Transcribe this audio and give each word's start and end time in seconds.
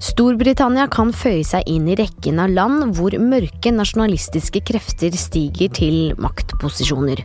Storbritannia 0.00 0.86
kan 0.92 1.10
føye 1.12 1.44
seg 1.46 1.66
inn 1.68 1.88
i 1.90 1.96
rekken 1.98 2.40
av 2.42 2.52
land 2.52 2.94
hvor 2.96 3.16
mørke 3.20 3.72
nasjonalistiske 3.74 4.62
krefter 4.68 5.16
stiger 5.18 5.72
til 5.76 6.14
maktposisjoner. 6.20 7.24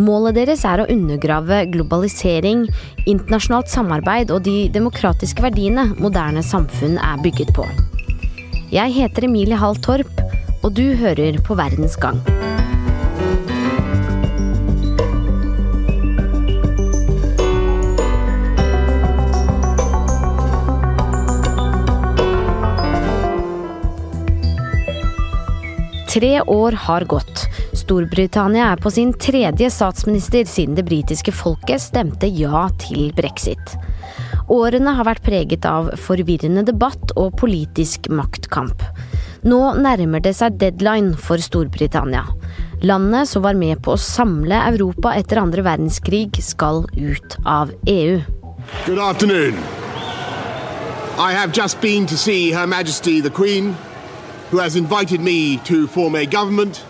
Målet 0.00 0.38
deres 0.38 0.64
er 0.64 0.80
å 0.80 0.88
undergrave 0.88 1.66
globalisering, 1.74 2.64
internasjonalt 3.04 3.68
samarbeid 3.68 4.32
og 4.32 4.46
de 4.48 4.70
demokratiske 4.72 5.44
verdiene 5.44 5.90
moderne 6.00 6.44
samfunn 6.46 6.96
er 6.96 7.20
bygget 7.20 7.52
på. 7.56 7.68
Jeg 8.72 8.96
heter 8.96 9.28
Emilie 9.28 9.60
Hall 9.60 9.76
Torp, 9.84 10.24
og 10.64 10.72
du 10.76 10.94
hører 10.96 11.42
på 11.44 11.58
Verdens 11.58 12.00
gang. 12.00 12.22
Tre 26.10 26.42
år 26.42 26.72
har 26.72 27.04
gått. 27.04 27.44
Storbritannia 27.72 28.72
er 28.72 28.80
på 28.82 28.90
sin 28.90 29.12
tredje 29.14 29.68
statsminister 29.70 30.44
siden 30.44 30.74
det 30.74 30.82
britiske 30.88 31.30
folket 31.30 31.78
stemte 31.84 32.26
ja 32.26 32.64
til 32.82 33.12
brexit. 33.14 33.76
Årene 34.50 34.96
har 34.98 35.06
vært 35.06 35.22
preget 35.22 35.68
av 35.70 35.92
forvirrende 36.02 36.64
debatt 36.66 37.12
og 37.14 37.36
politisk 37.38 38.08
maktkamp. 38.10 38.82
Nå 39.46 39.60
nærmer 39.78 40.24
det 40.24 40.32
seg 40.40 40.56
deadline 40.58 41.14
for 41.14 41.38
Storbritannia. 41.38 42.24
Landet 42.82 43.30
som 43.30 43.44
var 43.46 43.54
med 43.54 43.78
på 43.84 43.94
å 43.94 44.02
samle 44.02 44.58
Europa 44.72 45.12
etter 45.14 45.38
andre 45.38 45.62
verdenskrig, 45.62 46.40
skal 46.42 46.88
ut 46.90 47.36
av 47.46 47.70
EU. 47.86 48.18
Good 48.82 48.98
afternoon. 48.98 49.62
I 51.20 51.30
have 51.32 51.52
just 51.52 51.80
been 51.80 52.06
to 52.06 52.16
see 52.16 52.50
Her 52.50 52.66
Majesty 52.66 53.20
the 53.20 53.30
Queen, 53.30 53.76
who 54.50 54.58
has 54.58 54.76
invited 54.76 55.20
me 55.20 55.58
to 55.58 55.86
form 55.86 56.14
a 56.14 56.26
government, 56.26 56.84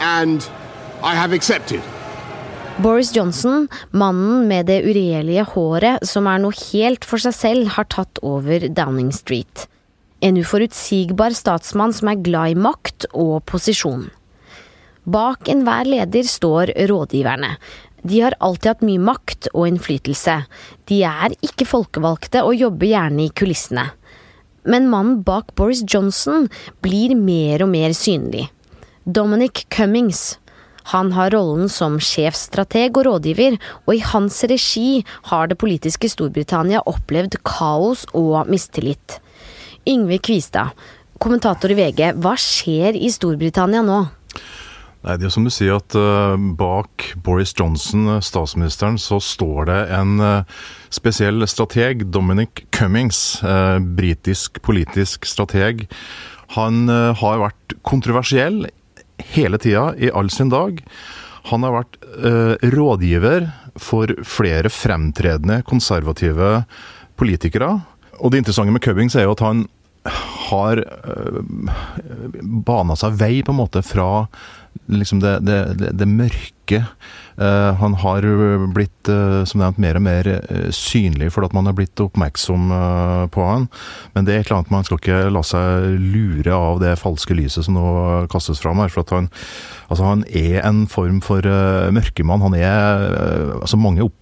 and 0.00 0.48
I 1.02 1.14
have 1.14 1.32
accepted. 1.32 1.82
Boris 2.78 3.12
Johnson, 3.14 3.68
mannen 3.90 4.48
med 4.48 4.66
det 4.66 4.80
uregjerlige 4.82 5.44
håret 5.52 6.02
som 6.08 6.26
er 6.26 6.40
noe 6.42 6.56
helt 6.72 7.06
for 7.06 7.22
seg 7.22 7.36
selv, 7.36 7.68
har 7.76 7.86
tatt 7.86 8.18
over 8.22 8.66
Downing 8.66 9.12
Street. 9.14 9.68
En 10.24 10.38
uforutsigbar 10.40 11.36
statsmann 11.38 11.94
som 11.94 12.10
er 12.10 12.22
glad 12.24 12.54
i 12.54 12.58
makt 12.58 13.06
og 13.12 13.44
posisjon. 13.46 14.08
Bak 15.04 15.50
enhver 15.52 15.86
leder 15.86 16.26
står 16.26 16.72
rådgiverne. 16.90 17.54
De 18.04 18.20
har 18.24 18.34
alltid 18.40 18.70
hatt 18.72 18.84
mye 18.84 19.00
makt 19.00 19.48
og 19.52 19.68
innflytelse. 19.68 20.40
De 20.90 21.02
er 21.06 21.36
ikke 21.46 21.68
folkevalgte 21.68 22.42
og 22.44 22.56
jobber 22.58 22.90
gjerne 22.90 23.28
i 23.28 23.32
kulissene. 23.36 23.86
Men 24.64 24.88
mannen 24.88 25.20
bak 25.24 25.54
Boris 25.54 25.82
Johnson 25.86 26.48
blir 26.84 27.14
mer 27.18 27.64
og 27.64 27.70
mer 27.72 27.92
synlig. 27.96 28.48
Dominic 29.04 29.66
Cummings. 29.68 30.38
Han 30.92 31.12
har 31.16 31.32
rollen 31.32 31.70
som 31.72 31.96
sjefstrateg 32.00 32.96
og 32.98 33.06
rådgiver, 33.06 33.56
og 33.86 33.94
i 33.94 34.02
hans 34.04 34.42
regi 34.48 35.04
har 35.30 35.48
det 35.48 35.56
politiske 35.60 36.10
Storbritannia 36.12 36.82
opplevd 36.88 37.38
kaos 37.44 38.04
og 38.12 38.50
mistillit. 38.52 39.18
Yngve 39.88 40.18
Kvistad, 40.24 40.72
kommentator 41.20 41.72
i 41.72 41.78
VG, 41.78 42.12
hva 42.20 42.34
skjer 42.40 42.96
i 42.96 43.12
Storbritannia 43.12 43.84
nå? 43.84 44.02
Nei, 45.04 45.18
det 45.20 45.26
er 45.28 45.32
som 45.34 45.44
du 45.44 45.52
sier 45.52 45.76
at 45.76 45.94
uh, 46.00 46.32
Bak 46.56 47.10
Boris 47.26 47.52
Johnson, 47.52 48.22
statsministeren, 48.24 48.96
så 48.96 49.18
står 49.20 49.68
det 49.68 49.80
en 49.92 50.14
uh, 50.22 50.62
spesiell 50.88 51.44
strateg, 51.50 52.06
Dominic 52.08 52.64
Cummings. 52.72 53.42
Uh, 53.44 53.76
britisk 53.84 54.62
politisk 54.64 55.28
strateg. 55.28 55.84
Han 56.56 56.86
har 56.88 57.40
vært 57.40 57.74
kontroversiell 57.82 58.68
hele 59.34 59.58
tida, 59.58 59.88
i 59.98 60.10
all 60.14 60.28
sin 60.30 60.52
dag. 60.52 60.78
Han 61.50 61.64
har 61.66 61.72
vært 61.74 61.96
rådgiver 62.70 63.48
for 63.80 64.12
flere 64.28 64.70
fremtredende 64.70 65.64
konservative 65.66 66.60
politikere. 67.18 67.72
Og 68.20 68.30
det 68.30 68.44
interessante 68.44 68.76
med 68.76 68.84
Cummings 68.84 69.16
er 69.18 69.26
jo 69.26 69.34
at 69.34 69.42
han 69.42 69.64
har 70.50 70.80
uh, 70.84 71.40
bana 72.42 72.96
seg 72.98 73.16
vei 73.20 73.38
på 73.44 73.54
en 73.54 73.60
måte 73.62 73.82
fra 73.86 74.26
liksom 74.86 75.20
det, 75.20 75.38
det, 75.46 75.90
det, 75.92 76.08
mørke. 76.08 76.84
Uh, 77.34 77.74
han 77.80 77.96
har 77.98 78.24
blitt 78.72 79.08
uh, 79.10 79.42
som 79.48 79.60
nevnt 79.60 79.80
mer 79.82 79.98
og 79.98 80.04
mer 80.06 80.28
uh, 80.30 80.68
synlig 80.72 81.32
fordi 81.34 81.50
man 81.56 81.66
har 81.66 81.74
blitt 81.76 82.00
oppmerksom 82.00 82.70
på 83.34 83.46
han. 83.48 83.66
Men 84.14 84.26
det 84.26 84.34
er 84.34 84.42
et 84.42 84.48
eller 84.48 84.60
annet 84.62 84.74
man 84.74 84.86
skal 84.86 85.00
ikke 85.00 85.20
la 85.34 85.42
seg 85.46 85.88
lure 86.00 86.54
av 86.56 86.80
det 86.82 86.94
falske 87.00 87.36
lyset 87.36 87.66
som 87.66 87.78
nå 87.78 87.86
kastes 88.32 88.62
fram 88.62 88.82
her. 88.82 88.92
for 88.92 89.04
at 89.04 89.14
han, 89.14 89.30
altså 89.88 90.08
han 90.08 90.24
er 90.30 90.62
en 90.64 90.84
form 90.90 91.20
for 91.24 91.44
mørkemann. 91.94 92.44
Han 92.44 92.56
er 92.58 93.08
altså 93.60 93.80
Mange 93.84 94.06
opp 94.06 94.16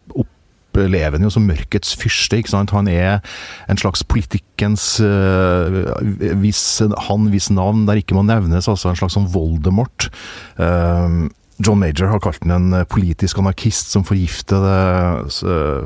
opplever 0.73 1.19
han 1.19 1.27
jo 1.27 1.33
som 1.33 1.45
mørkets 1.47 1.95
fyrste. 1.99 2.41
ikke 2.41 2.55
sant? 2.55 2.73
Han 2.73 2.89
er 2.89 3.21
en 3.69 3.81
slags 3.81 4.03
politikkens 4.05 4.97
uh, 5.05 5.93
hvis, 6.41 6.81
Han 7.09 7.29
hvis 7.33 7.51
navn 7.53 7.87
der 7.87 8.01
ikke 8.01 8.17
må 8.17 8.25
nevnes, 8.27 8.69
altså 8.69 8.91
en 8.91 8.99
slags 8.99 9.17
sånn 9.19 9.31
Voldemort. 9.33 10.09
Uh, 10.57 11.29
John 11.63 11.79
Major 11.79 12.09
har 12.11 12.19
kalt 12.25 12.41
den 12.43 12.51
en 12.57 12.87
politisk 12.91 13.39
anarkist 13.39 13.93
som 13.93 14.03
forgifter 14.03 14.65
det, 14.65 15.35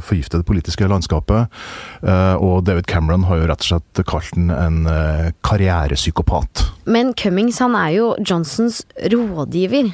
forgifter 0.07 0.41
det 0.41 0.47
politiske 0.49 0.89
landskapet. 0.89 1.53
Og 2.41 2.63
David 2.65 2.87
Cameron 2.89 3.27
har 3.29 3.43
jo 3.43 3.49
rett 3.51 3.67
og 3.67 3.69
slett 3.75 4.01
kalt 4.09 4.31
den 4.39 4.49
en 4.55 4.87
karrierepsykopat. 5.45 6.65
Men 6.89 7.13
Cummings 7.19 7.61
han 7.61 7.77
er 7.77 7.91
jo 7.99 8.15
Johnsons 8.23 8.87
rådgiver. 9.13 9.91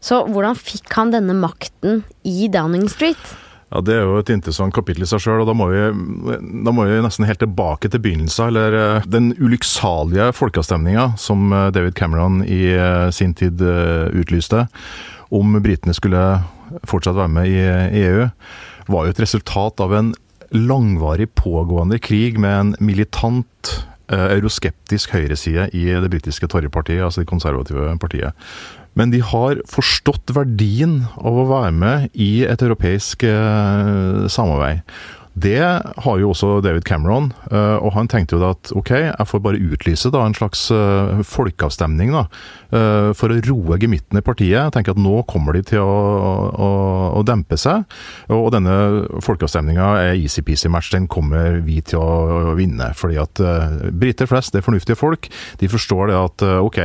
Så 0.00 0.22
hvordan 0.30 0.56
fikk 0.56 0.88
han 0.96 1.12
denne 1.12 1.36
makten 1.36 2.06
i 2.24 2.48
Downing 2.48 2.88
Street? 2.88 3.36
Ja, 3.66 3.80
Det 3.82 3.96
er 3.96 4.04
jo 4.06 4.18
et 4.20 4.30
interessant 4.30 4.74
kapittel 4.74 5.02
i 5.02 5.08
seg 5.10 5.24
sjøl, 5.24 5.42
da 5.42 5.50
da 5.50 6.72
må, 6.72 6.84
vi, 6.86 6.98
nesten 7.02 7.26
helt 7.26 7.42
tilbake 7.42 7.90
til 7.90 8.02
begynnelsen. 8.02 8.52
Eller 8.52 8.76
eh, 8.78 9.08
den 9.10 9.32
ulykksalige 9.42 10.30
folkeavstemninga 10.38 11.08
som 11.18 11.50
eh, 11.50 11.70
David 11.74 11.96
Cameron 11.98 12.44
i 12.46 12.62
eh, 12.76 13.08
sin 13.10 13.34
tid 13.34 13.62
utlyste, 14.14 14.68
om 15.34 15.58
britene 15.58 15.96
skulle 15.96 16.22
fortsatt 16.86 17.18
være 17.18 17.34
med 17.34 17.50
i 17.50 17.58
EU, 18.04 18.28
var 18.86 19.06
jo 19.06 19.16
et 19.16 19.22
resultat 19.24 19.82
av 19.82 19.96
en 19.98 20.14
langvarig 20.54 21.26
pågående 21.34 21.98
krig 21.98 22.38
med 22.38 22.54
en 22.54 22.74
militant 22.78 23.74
euroskeptisk 24.06 25.16
høyreside 25.16 25.64
i 25.74 25.88
det 25.90 26.10
britiske 26.12 26.46
Torjepartiet, 26.46 27.02
altså 27.02 27.24
det 27.24 27.30
konservative 27.32 27.88
partiet. 27.98 28.38
Men 28.96 29.12
de 29.12 29.20
har 29.20 29.60
forstått 29.68 30.32
verdien 30.36 31.02
av 31.20 31.36
å 31.36 31.50
være 31.50 31.76
med 31.76 32.08
i 32.16 32.46
et 32.48 32.64
europeisk 32.64 33.26
eh, 33.28 34.24
samarbeid. 34.32 34.82
Det 35.36 35.60
har 35.60 36.14
jo 36.16 36.30
også 36.32 36.62
David 36.64 36.86
Cameron, 36.88 37.26
eh, 37.50 37.76
og 37.76 37.90
han 37.92 38.08
tenkte 38.08 38.38
jo 38.38 38.40
da 38.40 38.54
at 38.54 38.70
ok, 38.72 38.92
jeg 39.10 39.28
får 39.28 39.42
bare 39.44 39.60
utlyse 39.60 40.08
da 40.14 40.22
en 40.24 40.36
slags 40.38 40.62
eh, 40.72 41.20
folkeavstemning 41.28 42.14
da, 42.14 42.22
for 43.14 43.30
å 43.30 43.36
roe 43.44 43.76
gemyttene 43.78 44.22
i 44.22 44.24
partiet. 44.24 44.56
Jeg 44.56 44.72
tenker 44.74 44.96
at 44.96 45.00
nå 45.00 45.20
kommer 45.28 45.54
de 45.54 45.60
til 45.68 45.84
å, 45.84 45.98
å, 46.56 46.70
å 47.20 47.20
dempe 47.28 47.60
seg, 47.60 47.84
og 48.32 48.48
denne 48.56 48.72
folkeavstemninga 49.22 49.90
er 50.06 50.16
easy-peasy 50.16 50.72
match. 50.72 50.88
Den 50.96 51.06
kommer 51.06 51.60
vi 51.68 51.78
til 51.84 52.00
å 52.00 52.56
vinne. 52.58 52.90
fordi 52.96 53.20
at 53.20 53.44
briter 53.92 54.26
flest, 54.26 54.56
det 54.56 54.64
er 54.64 54.66
fornuftige 54.66 54.98
folk, 54.98 55.28
de 55.60 55.70
forstår 55.70 56.10
det 56.10 56.18
at 56.24 56.46
ok, 56.64 56.80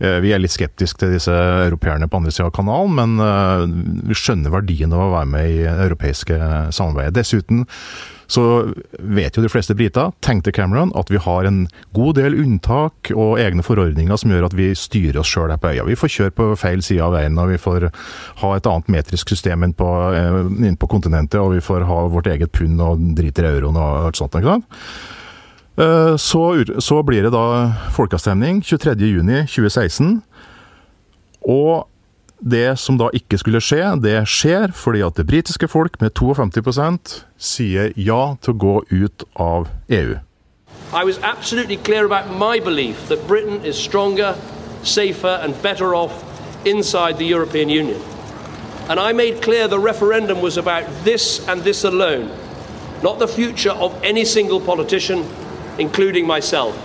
vi 0.00 0.30
er 0.32 0.40
litt 0.40 0.54
skeptiske 0.54 1.02
til 1.02 1.10
disse 1.12 1.34
europeerne 1.34 2.08
på 2.08 2.20
andre 2.20 2.32
sida 2.32 2.48
av 2.48 2.54
kanalen, 2.56 2.94
men 2.96 4.06
vi 4.08 4.16
skjønner 4.16 4.54
verdien 4.54 4.94
av 4.96 5.02
å 5.04 5.10
være 5.12 5.28
med 5.28 5.50
i 5.52 5.58
europeiske 5.68 6.38
samarbeidet. 6.72 7.18
Dessuten 7.20 7.66
så 8.30 8.42
vet 8.92 9.34
jo 9.34 9.42
de 9.42 9.50
fleste 9.50 9.74
briter, 9.74 10.12
tenkte 10.22 10.52
Cameron, 10.54 10.92
at 10.98 11.10
vi 11.10 11.18
har 11.18 11.46
en 11.48 11.64
god 11.96 12.14
del 12.20 12.36
unntak 12.38 13.10
og 13.10 13.40
egne 13.42 13.64
forordninger 13.66 14.20
som 14.22 14.30
gjør 14.30 14.46
at 14.46 14.56
vi 14.58 14.70
styrer 14.78 15.18
oss 15.22 15.32
sjøl 15.32 15.50
her 15.50 15.58
på 15.60 15.72
øya. 15.72 15.86
Vi 15.88 15.98
får 15.98 16.14
kjøre 16.14 16.36
på 16.38 16.48
feil 16.60 16.84
side 16.86 17.02
av 17.02 17.16
veien, 17.16 17.38
og 17.42 17.50
vi 17.50 17.58
får 17.58 17.88
ha 18.44 18.52
et 18.54 18.68
annet 18.70 18.92
metrisk 18.94 19.34
system 19.34 19.66
inn 19.66 19.74
på, 19.74 19.88
eh, 20.14 20.42
inn 20.68 20.78
på 20.78 20.90
kontinentet, 20.90 21.40
og 21.42 21.56
vi 21.56 21.64
får 21.64 21.88
ha 21.90 22.04
vårt 22.12 22.30
eget 22.30 22.52
pund 22.54 22.80
og 22.80 23.02
driter 23.18 23.48
i 23.48 23.56
euroen 23.56 23.76
og 23.76 24.06
alt 24.06 24.22
sånt. 24.22 24.38
ikke 24.38 24.54
sant? 24.54 24.78
Eh, 25.80 26.16
så, 26.16 26.64
så 26.78 27.02
blir 27.02 27.22
det 27.22 27.32
da 27.32 27.72
folkeavstemning 27.96 28.60
23.6.2016. 28.64 30.18
Og 31.48 31.86
det 32.40 32.78
som 32.80 32.98
da 33.00 33.08
ikke 33.16 33.38
skulle 33.40 33.62
skje, 33.64 33.94
det 34.02 34.18
skjer 34.28 34.74
fordi 34.76 35.00
at 35.06 35.16
det 35.16 35.26
britiske 35.28 35.68
folk 35.68 35.96
med 36.00 36.12
52% 36.12 37.14
sier 37.40 37.94
ja 37.96 38.36
til 38.42 38.52
å 38.52 38.60
gå 38.60 38.74
ut 38.90 39.24
av 39.40 39.68
EU. 39.88 40.18
I 40.92 41.04
was 41.04 41.20
absolutely 41.22 41.76
clear 41.76 42.04
about 42.04 42.28
my 42.36 42.60
belief 42.60 43.08
that 43.08 43.26
Britain 43.28 43.64
is 43.64 43.76
stronger, 43.76 44.34
safer 44.82 45.40
and 45.40 45.54
better 45.62 45.94
off 45.94 46.24
inside 46.66 47.16
the 47.16 47.24
European 47.24 47.70
Union. 47.70 48.00
And 48.88 48.98
I 48.98 49.12
made 49.12 49.40
clear 49.40 49.68
the 49.68 49.78
referendum 49.78 50.42
was 50.42 50.58
about 50.58 50.84
this 51.04 51.48
and 51.48 51.62
this 51.62 51.84
alone, 51.84 52.28
not 53.02 53.18
the 53.18 53.28
future 53.28 53.72
of 53.72 53.94
any 54.02 54.24
single 54.24 54.60
politician 54.60 55.24
including 55.80 56.26
myself. 56.26 56.76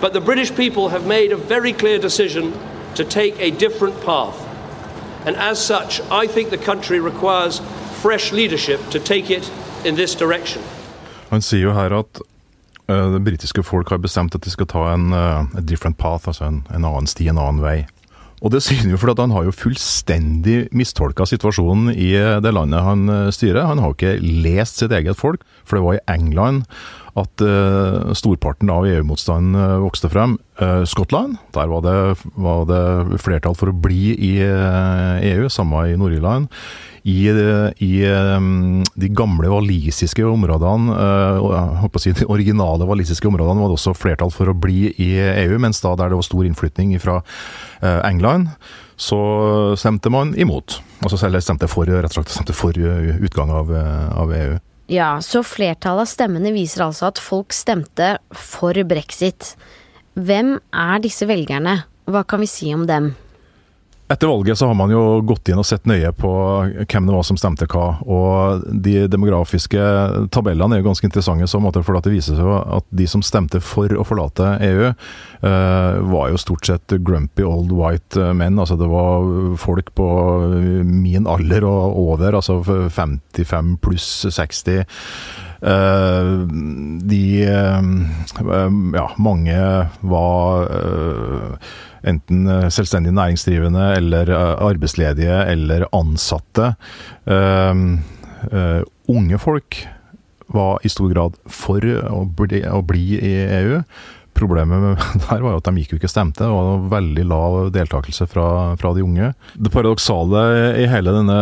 But 0.00 0.12
the 0.12 0.20
British 0.20 0.54
people 0.54 0.88
have 0.88 1.06
made 1.06 1.32
a 1.32 1.36
very 1.36 1.72
clear 1.72 1.98
decision 1.98 2.52
to 2.94 3.04
take 3.04 3.34
a 3.40 3.50
different 3.50 3.94
path. 4.04 4.36
And 5.26 5.36
as 5.36 5.58
such, 5.58 6.00
I 6.10 6.26
think 6.26 6.50
the 6.50 6.58
country 6.58 7.00
requires 7.00 7.62
fresh 8.02 8.32
leadership 8.32 8.80
to 8.90 8.98
take 8.98 9.30
it 9.30 9.50
in 9.84 9.94
this 9.94 10.14
direction. 10.14 10.62
Han 11.30 11.42
sier 11.42 11.70
jo 11.70 11.72
her 11.72 11.94
at 11.96 12.20
uh, 12.90 13.14
det 13.14 13.24
britiske 13.24 13.62
folk 13.64 13.88
har 13.90 13.98
bestemt 13.98 14.34
at 14.34 14.44
de 14.44 14.52
skal 14.52 14.68
ta 14.68 14.84
en 14.92 15.12
uh, 15.12 15.60
different 15.64 15.98
path, 15.98 16.28
altså 16.28 16.50
en, 16.50 16.62
en, 16.68 16.84
annen 16.84 17.08
sti, 17.08 17.30
en 17.32 17.40
annen 17.40 17.64
vei. 17.64 17.78
Og 18.44 18.52
det 18.52 18.60
sier 18.60 18.82
han 18.82 18.92
jo 18.92 19.00
fordi 19.00 19.24
han 19.24 19.32
har 19.32 19.46
jo 19.46 19.56
fullstendig 19.56 20.58
mistolka 20.76 21.24
situasjonen 21.24 21.94
i 21.94 22.10
det 22.44 22.52
landet 22.52 22.84
han 22.84 23.08
styrer. 23.32 23.64
Han 23.64 23.80
har 23.80 23.88
jo 23.88 23.96
ikke 23.96 24.18
lest 24.44 24.82
sitt 24.82 24.92
eget 24.92 25.16
folk, 25.16 25.40
for 25.64 25.78
det 25.78 25.86
var 25.86 25.96
i 25.96 26.04
England 26.12 26.66
at 27.14 27.42
uh, 27.46 28.10
storparten 28.16 28.70
av 28.74 28.88
EU-motstanden 28.90 29.54
uh, 29.54 29.82
vokste 29.84 30.10
frem. 30.10 30.34
Uh, 30.58 30.82
Skottland, 30.86 31.36
der 31.54 31.70
var 31.70 31.84
det, 31.84 31.94
var 32.34 32.64
det, 32.66 33.20
flertall 33.22 33.54
for 33.58 33.70
å 33.70 33.76
bli 33.76 34.16
i 34.18 34.32
EU, 34.42 35.46
samme 35.52 35.84
i 35.92 35.94
Nord-Irland. 35.98 36.50
I, 37.04 37.28
i 37.84 37.92
um, 38.08 38.80
de 38.96 39.10
gamle 39.12 39.50
walisiske 39.52 40.24
områdene, 40.26 40.96
uh, 40.96 41.86
si, 42.00 42.14
de 42.16 42.26
originale 42.32 42.88
walisiske 42.88 43.28
områdene, 43.30 43.62
var 43.62 43.70
det 43.70 43.78
også 43.78 43.94
flertall 43.98 44.34
for 44.34 44.50
å 44.50 44.56
bli 44.56 44.88
i 44.98 45.10
EU, 45.44 45.60
mens 45.62 45.84
da 45.84 45.94
der 46.00 46.10
det 46.10 46.18
var 46.18 46.26
stor 46.26 46.48
innflytning 46.48 46.96
fra 47.02 47.20
England, 48.08 48.54
så 48.96 49.18
stemte 49.76 50.08
man 50.10 50.32
imot. 50.40 50.78
Altså 51.04 51.18
stemte 51.20 51.68
for, 51.68 51.84
rett 51.84 52.08
og 52.08 52.22
slett, 52.22 52.32
stemte 52.32 52.56
for 52.56 52.78
utgang 52.78 53.52
av, 53.52 53.74
av 54.16 54.32
EU. 54.32 54.54
Ja, 54.90 55.16
så 55.24 55.40
flertallet 55.46 56.04
av 56.04 56.10
stemmene 56.10 56.52
viser 56.52 56.84
altså 56.84 57.08
at 57.08 57.20
folk 57.22 57.54
stemte 57.56 58.18
for 58.36 58.76
brexit. 58.84 59.54
Hvem 60.14 60.58
er 60.76 61.04
disse 61.04 61.26
velgerne? 61.28 61.78
Hva 62.04 62.24
kan 62.28 62.42
vi 62.44 62.50
si 62.50 62.68
om 62.76 62.84
dem? 62.88 63.14
Etter 64.08 64.28
valget 64.28 64.58
så 64.58 64.66
har 64.68 64.74
man 64.76 64.90
jo 64.92 65.22
gått 65.24 65.48
inn 65.48 65.60
og 65.60 65.64
sett 65.64 65.86
nøye 65.88 66.10
på 66.12 66.30
hvem 66.84 67.06
det 67.08 67.14
var 67.14 67.24
som 67.24 67.38
stemte 67.40 67.64
hva. 67.72 67.86
Og 68.04 68.66
de 68.84 69.06
demografiske 69.08 69.80
tabellene 70.34 70.76
er 70.76 70.82
jo 70.82 70.90
ganske 70.90 71.08
interessante 71.08 71.48
så 71.48 71.60
måte, 71.64 71.80
for 71.86 71.96
det 72.04 72.12
viser 72.12 72.36
seg 72.36 72.50
at 72.76 72.84
de 72.92 73.06
som 73.08 73.24
stemte 73.24 73.62
for 73.64 73.88
å 73.96 74.04
forlate 74.04 74.50
EU, 74.68 74.90
eh, 74.90 76.02
var 76.12 76.28
jo 76.28 76.42
stort 76.42 76.68
sett 76.68 76.98
grumpy 77.00 77.46
old 77.48 77.72
white 77.72 78.28
menn. 78.36 78.60
Altså 78.60 78.76
det 78.76 78.90
var 78.92 79.56
folk 79.62 79.94
på 79.96 80.10
min 80.84 81.24
alder 81.24 81.64
og 81.64 81.96
over, 82.04 82.36
altså 82.42 82.60
55 82.60 83.78
pluss 83.80 84.10
60. 84.28 84.84
Uh, 85.64 86.44
de 87.08 87.46
uh, 87.48 87.80
Ja, 88.92 89.06
mange 89.16 89.56
var 90.04 90.66
enten 92.08 92.48
eh, 92.50 92.66
selvstendig 92.72 93.14
næringsdrivende 93.16 93.90
eller 93.98 94.30
eh, 94.32 94.50
arbeidsledige 94.64 95.38
eller 95.52 95.86
ansatte. 95.94 96.74
Uh, 97.24 98.00
uh, 98.52 98.82
unge 99.08 99.38
folk 99.40 99.78
var 100.54 100.84
i 100.84 100.90
stor 100.92 101.08
grad 101.12 101.38
for 101.50 101.80
å 101.84 102.24
bli, 102.28 102.60
å 102.68 102.82
bli 102.84 103.16
i 103.16 103.32
EU. 103.62 103.80
Problemet 104.36 104.82
med 104.82 105.04
der 105.28 105.40
var 105.44 105.54
jo 105.54 105.60
at 105.62 105.70
de 105.70 105.82
gikk 105.82 105.94
jo 105.94 106.00
ikke 106.02 106.12
stemte. 106.12 106.44
Det 106.44 106.52
var 106.52 106.88
veldig 106.92 107.26
lav 107.30 107.58
deltakelse 107.74 108.28
fra, 108.30 108.46
fra 108.80 108.94
de 108.96 109.04
unge. 109.06 109.32
Det 109.54 109.72
paradoksale 109.72 110.44
i 110.82 110.88
hele 110.90 111.14
denne 111.14 111.40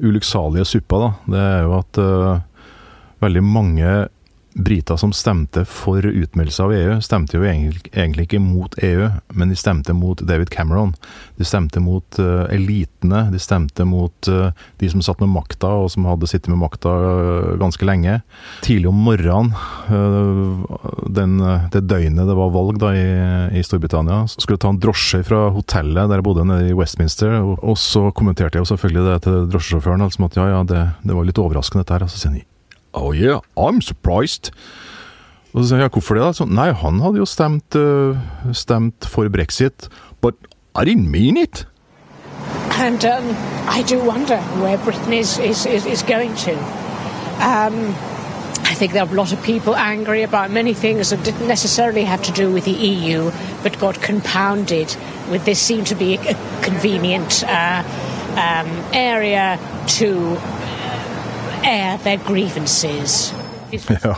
ulykksalige 0.00 0.68
suppa, 0.68 1.00
da, 1.02 1.10
det 1.32 1.42
er 1.42 1.64
jo 1.66 1.76
at 1.80 1.98
uh, 1.98 2.42
veldig 3.24 3.42
mange 3.44 3.94
briter 4.52 4.96
som 4.96 5.12
stemte 5.12 5.64
for 5.64 6.06
utmeldelse 6.06 6.62
av 6.64 6.72
EU, 6.74 6.94
stemte 7.04 7.38
jo 7.38 7.44
egentlig 7.46 8.26
ikke 8.26 8.40
mot 8.42 8.74
EU, 8.82 9.06
men 9.38 9.52
de 9.52 9.58
stemte 9.58 9.94
mot 9.94 10.20
David 10.26 10.50
Cameron. 10.50 10.92
De 11.38 11.46
stemte 11.46 11.80
mot 11.82 12.18
uh, 12.18 12.50
elitene, 12.50 13.22
de 13.30 13.40
stemte 13.40 13.86
mot 13.86 14.30
uh, 14.30 14.50
de 14.82 14.90
som 14.90 15.04
satt 15.04 15.22
med 15.22 15.30
makta, 15.32 15.70
og 15.84 15.90
som 15.94 16.08
hadde 16.10 16.28
sittet 16.30 16.50
med 16.50 16.60
makta 16.64 16.90
uh, 16.90 17.54
ganske 17.62 17.86
lenge. 17.86 18.18
Tidlig 18.66 18.90
om 18.90 19.00
morgenen, 19.06 19.54
den, 21.10 21.38
det 21.72 21.84
døgnet 21.88 22.28
det 22.28 22.36
var 22.36 22.52
valg 22.54 22.78
da 22.82 22.90
i, 22.96 23.06
i 23.58 23.64
Storbritannia, 23.64 24.24
så 24.30 24.42
skulle 24.42 24.58
jeg 24.58 24.64
ta 24.66 24.74
en 24.74 24.82
drosje 24.82 25.22
fra 25.26 25.46
hotellet 25.54 26.10
der 26.10 26.20
jeg 26.20 26.26
bodde 26.26 26.46
nede 26.48 26.70
i 26.70 26.76
Westminster, 26.76 27.38
og, 27.40 27.58
og 27.62 27.78
så 27.80 28.08
kommenterte 28.16 28.58
jeg 28.58 28.66
jo 28.66 28.72
selvfølgelig 28.74 29.06
det 29.06 29.18
til 29.26 29.42
drosjesjåføren, 29.54 30.06
altså 30.06 30.26
at 30.26 30.40
ja, 30.40 30.48
ja, 30.56 30.62
det, 30.66 30.86
det 31.06 31.16
var 31.16 31.28
litt 31.28 31.42
overraskende 31.42 31.84
dette 31.84 31.96
her. 31.96 32.06
Og 32.06 32.12
så 32.12 32.20
sier 32.20 32.34
han 32.34 32.40
Oh 32.92 33.12
yeah, 33.12 33.40
I'm 33.56 33.80
surprised. 33.80 34.50
Og 35.54 35.64
så 35.64 35.68
sier 35.68 35.80
jeg 35.82 35.90
hvorfor 35.90 36.14
det, 36.14 36.22
da? 36.22 36.32
Så, 36.32 36.44
nei, 36.46 36.70
han 36.72 37.00
hadde 37.02 37.18
jo 37.18 37.26
stemt, 37.26 37.74
uh, 37.74 38.18
stemt 38.54 39.06
for 39.06 39.28
brexit. 39.28 39.88
But 40.20 40.34
I 40.78 40.84
didn't 40.84 41.10
mean 41.10 41.36
it. 41.36 41.66
And 42.78 43.04
um, 43.04 43.36
I 43.68 43.82
do 43.82 43.98
wonder 43.98 44.38
where 44.62 44.78
Britain 44.78 45.12
is, 45.12 45.38
is, 45.38 45.66
is, 45.66 45.86
is 45.86 46.02
going 46.02 46.34
to. 46.46 46.54
Um, 47.42 47.94
I 48.64 48.74
think 48.74 48.92
there 48.92 49.02
are 49.02 49.10
a 49.10 49.16
lot 49.16 49.32
of 49.32 49.42
people 49.42 49.74
angry 49.74 50.22
about 50.22 50.50
many 50.50 50.72
things 50.72 51.10
that 51.10 51.24
didn't 51.24 51.48
necessarily 51.48 52.04
have 52.04 52.22
to 52.22 52.32
do 52.32 52.52
with 52.52 52.64
the 52.64 52.72
EU, 52.72 53.30
but 53.62 53.78
got 53.80 54.00
compounded 54.00 54.94
with 55.30 55.44
this 55.44 55.60
seemed 55.60 55.88
to 55.88 55.94
be 55.96 56.14
a 56.14 56.34
convenient 56.62 57.42
uh, 57.44 57.82
um, 58.36 58.68
area 58.92 59.58
to 59.98 60.38
air 61.64 61.98
their 62.04 62.18
grievances. 62.26 63.34
Ja, 64.02 64.16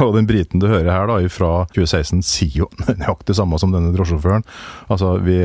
og 0.00 0.14
den 0.16 0.24
briten 0.24 0.60
du 0.60 0.68
hører 0.70 0.88
her 0.88 1.10
da, 1.10 1.16
fra 1.28 1.50
2016 1.74 2.22
sier 2.24 2.62
jo 2.62 2.68
nøyaktig 2.86 3.32
det 3.32 3.36
samme 3.36 3.58
som 3.60 3.74
denne 3.74 3.92
drosjesjåføren. 3.92 4.46
Altså, 4.92 5.16
vi, 5.24 5.36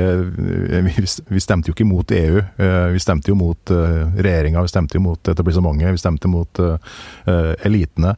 vi, 0.88 1.06
vi, 1.28 1.42
stemte 1.44 1.68
jo 1.68 1.76
ikke 1.76 1.90
mot 1.90 2.14
EU, 2.16 2.40
eh, 2.40 2.86
vi 2.94 3.02
stemte 3.04 3.32
jo 3.32 3.36
mot 3.36 3.74
uh, 3.76 4.08
regjeringa, 4.16 4.64
vi 4.64 4.72
stemte 4.72 4.96
jo 4.96 5.04
mot 5.04 5.34
etablissementet, 5.34 5.92
vi 5.92 6.04
stemte 6.04 6.32
mot 6.32 6.64
uh, 6.64 6.96
elitene. 7.68 8.16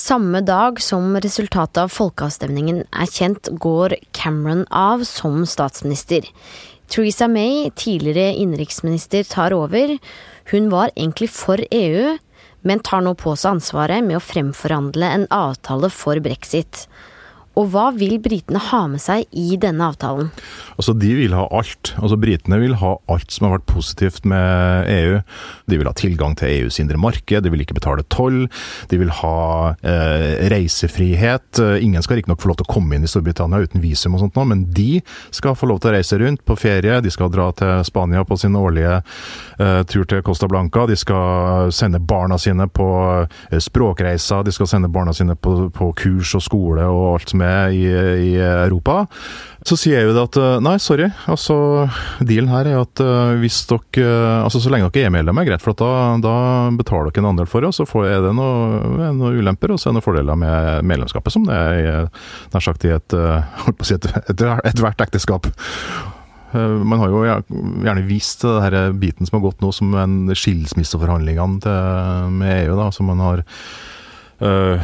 Samme 0.00 0.40
dag 0.46 0.78
som 0.80 1.16
resultatet 1.18 1.82
av 1.82 1.90
folkeavstemningen 1.92 2.84
er 2.94 3.10
kjent, 3.10 3.50
går 3.60 3.98
Cameron 4.16 4.62
av 4.70 5.02
som 5.08 5.42
statsminister. 5.50 6.30
Theresa 6.90 7.28
May, 7.30 7.68
tidligere 7.74 8.32
innenriksminister, 8.38 9.26
tar 9.28 9.54
over. 9.54 9.98
Hun 10.50 10.70
var 10.72 10.90
egentlig 10.94 11.28
for 11.34 11.60
EU, 11.70 12.16
men 12.66 12.82
tar 12.84 13.04
nå 13.04 13.14
på 13.18 13.34
seg 13.36 13.56
ansvaret 13.56 14.04
med 14.04 14.18
å 14.18 14.24
fremforhandle 14.24 15.12
en 15.16 15.26
avtale 15.34 15.90
for 15.92 16.20
brexit. 16.24 16.86
Og 17.60 17.68
hva 17.74 17.90
vil 17.92 18.16
britene 18.22 18.60
ha 18.70 18.84
med 18.88 19.02
seg 19.02 19.26
i 19.36 19.58
denne 19.60 19.90
avtalen? 19.92 20.30
Altså, 20.80 20.94
De 20.96 21.10
vil 21.18 21.34
ha 21.36 21.44
alt. 21.52 21.92
Altså, 22.00 22.16
Britene 22.20 22.56
vil 22.62 22.76
ha 22.80 22.94
alt 23.12 23.34
som 23.34 23.46
har 23.46 23.58
vært 23.58 23.68
positivt 23.68 24.24
med 24.28 24.88
EU. 24.88 25.18
De 25.68 25.78
vil 25.80 25.88
ha 25.88 25.92
tilgang 25.96 26.36
til 26.40 26.48
EUs 26.48 26.80
indre 26.80 26.96
marked, 27.00 27.44
de 27.44 27.52
vil 27.52 27.64
ikke 27.64 27.76
betale 27.76 28.06
toll. 28.08 28.46
De 28.88 29.00
vil 29.00 29.12
ha 29.20 29.74
eh, 29.76 30.48
reisefrihet. 30.52 31.60
Ingen 31.84 32.04
skal 32.04 32.20
riktignok 32.20 32.40
få 32.40 32.52
lov 32.52 32.60
til 32.60 32.68
å 32.68 32.72
komme 32.72 32.96
inn 32.96 33.04
i 33.04 33.10
Storbritannia 33.10 33.60
uten 33.60 33.84
visum, 33.84 34.16
og 34.16 34.24
sånt 34.24 34.38
nå, 34.38 34.46
men 34.48 34.64
de 34.72 35.02
skal 35.34 35.58
få 35.58 35.68
lov 35.68 35.82
til 35.82 35.92
å 35.92 35.94
reise 35.98 36.18
rundt 36.20 36.44
på 36.48 36.56
ferie. 36.58 37.00
De 37.04 37.12
skal 37.12 37.32
dra 37.32 37.50
til 37.56 37.84
Spania 37.86 38.24
på 38.24 38.38
sin 38.40 38.56
årlige 38.56 38.96
eh, 39.02 39.82
tur 39.90 40.08
til 40.08 40.24
Costa 40.26 40.48
Blanca. 40.48 40.86
De 40.88 40.96
skal 40.96 41.74
sende 41.76 42.00
barna 42.00 42.40
sine 42.40 42.70
på 42.72 42.88
eh, 43.28 43.60
språkreiser. 43.60 44.46
De 44.48 44.56
skal 44.56 44.72
sende 44.72 44.92
barna 44.92 45.12
sine 45.16 45.36
på, 45.36 45.68
på 45.76 45.92
kurs 46.00 46.34
og 46.38 46.46
skole 46.46 46.88
og 46.88 47.04
alt 47.18 47.34
som 47.34 47.44
med 47.50 47.76
i, 47.76 47.86
i 48.30 48.34
Europa. 48.40 49.04
Så 49.66 49.76
sier 49.76 49.98
jeg 49.98 50.08
jo 50.08 50.14
det 50.16 50.22
at 50.24 50.36
eh, 50.40 50.60
nei, 50.64 50.76
sorry. 50.80 51.10
altså 51.28 51.54
Dealen 52.24 52.48
her 52.48 52.68
er 52.70 52.78
at 52.80 53.02
uh, 53.04 53.34
hvis 53.42 53.58
dere 53.68 54.06
uh, 54.06 54.44
altså 54.46 54.62
Så 54.62 54.72
lenge 54.72 54.88
dere 54.94 55.10
er 55.10 55.12
medlemmer, 55.12 55.44
greit, 55.44 55.60
for 55.60 55.76
da, 55.76 56.16
da, 56.22 56.34
betaler 56.78 57.10
dere 57.10 57.24
en 57.24 57.32
andel 57.34 57.50
for 57.50 57.60
det. 57.60 57.72
Og 57.72 57.76
så 57.76 57.86
får, 57.88 58.06
er 58.08 58.24
det 58.24 58.32
noen 58.38 59.18
noe 59.20 59.34
ulemper, 59.36 59.74
og 59.74 59.80
så 59.80 59.88
er 59.88 59.92
det 59.92 59.98
noen 59.98 60.06
fordeler 60.06 60.40
med 60.40 60.88
medlemskapet, 60.88 61.34
som 61.34 61.44
det 61.48 61.58
er 61.58 62.08
nær 62.54 62.64
sagt 62.64 62.88
i 62.88 62.94
et 62.96 63.16
uh, 63.16 63.44
si 63.84 63.98
ethvert 63.98 64.32
et, 64.32 64.46
et, 64.48 64.82
et 64.88 65.06
ekteskap. 65.06 65.52
Man 66.50 66.98
har 66.98 67.12
jo 67.12 67.20
gjerne 67.22 68.02
vist 68.08 68.42
denne 68.42 68.88
biten 68.98 69.28
som 69.28 69.36
har 69.36 69.44
gått 69.44 69.60
nå, 69.62 69.68
som 69.70 69.92
en 69.94 70.16
skilsmisseforhandlingene 70.34 71.76
med 72.32 72.64
EU. 72.64 72.74
da, 72.80 72.88
som 72.90 73.06
man 73.12 73.22
har 73.22 73.44
Uh, 74.40 74.80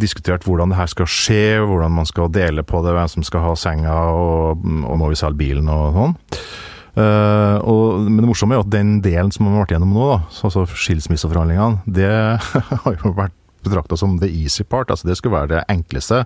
diskutert 0.00 0.46
hvordan 0.46 0.72
det 0.72 0.78
her 0.78 0.88
skal 0.88 1.08
skje, 1.10 1.60
hvordan 1.60 1.92
man 1.92 2.08
skal 2.08 2.30
dele 2.32 2.64
på 2.64 2.80
det, 2.86 2.94
hvem 2.96 3.10
som 3.12 3.26
skal 3.26 3.44
ha 3.44 3.52
senga, 3.58 3.96
og, 4.16 4.64
og 4.64 5.00
må 5.00 5.10
vi 5.12 5.18
selge 5.20 5.42
bilen 5.42 5.68
og 5.68 5.98
sånn. 5.98 6.16
Uh, 6.94 7.58
og, 7.66 8.04
men 8.06 8.22
det 8.22 8.30
morsomme 8.30 8.54
er 8.54 8.62
jo 8.62 8.64
at 8.64 8.72
den 8.72 8.96
delen 9.04 9.32
som 9.34 9.44
man 9.44 9.56
har 9.56 9.64
vært 9.64 9.74
gjennom 9.74 9.92
nå, 9.96 10.10
da, 10.12 10.18
altså 10.46 10.64
skilsmisseforhandlingene, 10.70 11.82
det 12.00 12.12
har 12.84 13.00
jo 13.00 13.12
vært 13.18 13.36
betrakta 13.64 13.98
som 13.98 14.18
the 14.20 14.30
easy 14.30 14.64
part. 14.64 14.90
altså 14.90 15.08
Det 15.08 15.16
skulle 15.18 15.36
være 15.36 15.54
det 15.54 15.64
enkleste. 15.72 16.24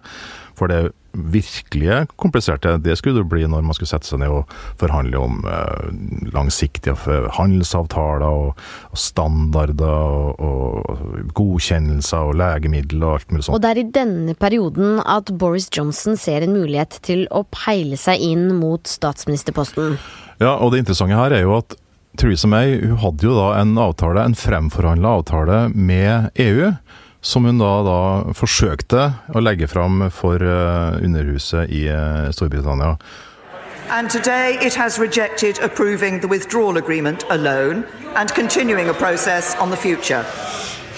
For 0.59 0.71
det 0.71 0.91
virkelige 1.13 2.07
kompliserte, 2.21 2.77
det 2.83 2.99
skulle 2.99 3.23
det 3.23 3.29
bli 3.31 3.47
når 3.49 3.65
man 3.65 3.77
skulle 3.77 3.91
sette 3.91 4.07
seg 4.07 4.21
ned 4.23 4.35
og 4.35 4.53
forhandle 4.81 5.19
om 5.19 5.41
eh, 5.49 5.89
langsiktige 6.35 6.95
handelsavtaler 7.35 8.27
og, 8.29 8.61
standarder 8.99 9.89
og, 9.89 10.43
og, 10.43 11.33
godkjennelser 11.39 12.31
og 12.31 12.39
legemiddel 12.39 13.03
og 13.03 13.17
alt 13.17 13.33
mulig 13.33 13.47
sånt. 13.47 13.57
Og 13.57 13.65
det 13.65 13.73
er 13.73 13.83
i 13.83 13.89
denne 13.99 14.37
perioden 14.39 15.03
at 15.07 15.33
Boris 15.41 15.71
Johnson 15.75 16.19
ser 16.21 16.45
en 16.45 16.55
mulighet 16.57 17.01
til 17.07 17.27
å 17.35 17.45
peile 17.55 17.99
seg 17.99 18.23
inn 18.23 18.51
mot 18.61 18.87
statsministerposten. 18.89 19.99
Ja, 20.39 20.57
og 20.59 20.73
det 20.73 20.85
interessante 20.85 21.19
her 21.19 21.35
er 21.35 21.47
jo 21.47 21.59
at 21.59 21.79
Theresa 22.19 22.49
May 22.51 22.79
hun 22.83 22.99
hadde 23.03 23.27
jo 23.27 23.35
da 23.37 23.51
en 23.61 23.77
avtale, 23.79 24.23
en 24.27 24.39
fremforhandla 24.39 25.19
avtale 25.21 25.59
med 25.75 26.31
EU 26.43 26.73
som 27.21 27.45
hun 27.45 27.59
da, 27.59 27.71
da, 27.83 28.01
forsøkte 28.35 29.01
å 29.35 29.43
legge 29.43 29.69
fram 29.71 30.05
for 30.15 30.43
uh, 30.43 30.99
Underhuset 31.03 31.71
i 31.71 31.89
uh, 31.91 32.31
Storbritannia. 32.35 32.97
And 33.91 34.11
today 34.11 34.59
it 34.61 34.75
has 34.75 34.99
rejected 34.99 35.59
approving 35.61 36.21
the 36.21 36.29
withdrawal 36.29 36.77
agreement 36.77 37.25
alone 37.31 37.87
and 38.15 38.33
continuing 38.35 38.89
a 38.89 38.95
process 38.95 39.57
on 39.57 39.71
the 39.71 39.77
future. 39.77 40.25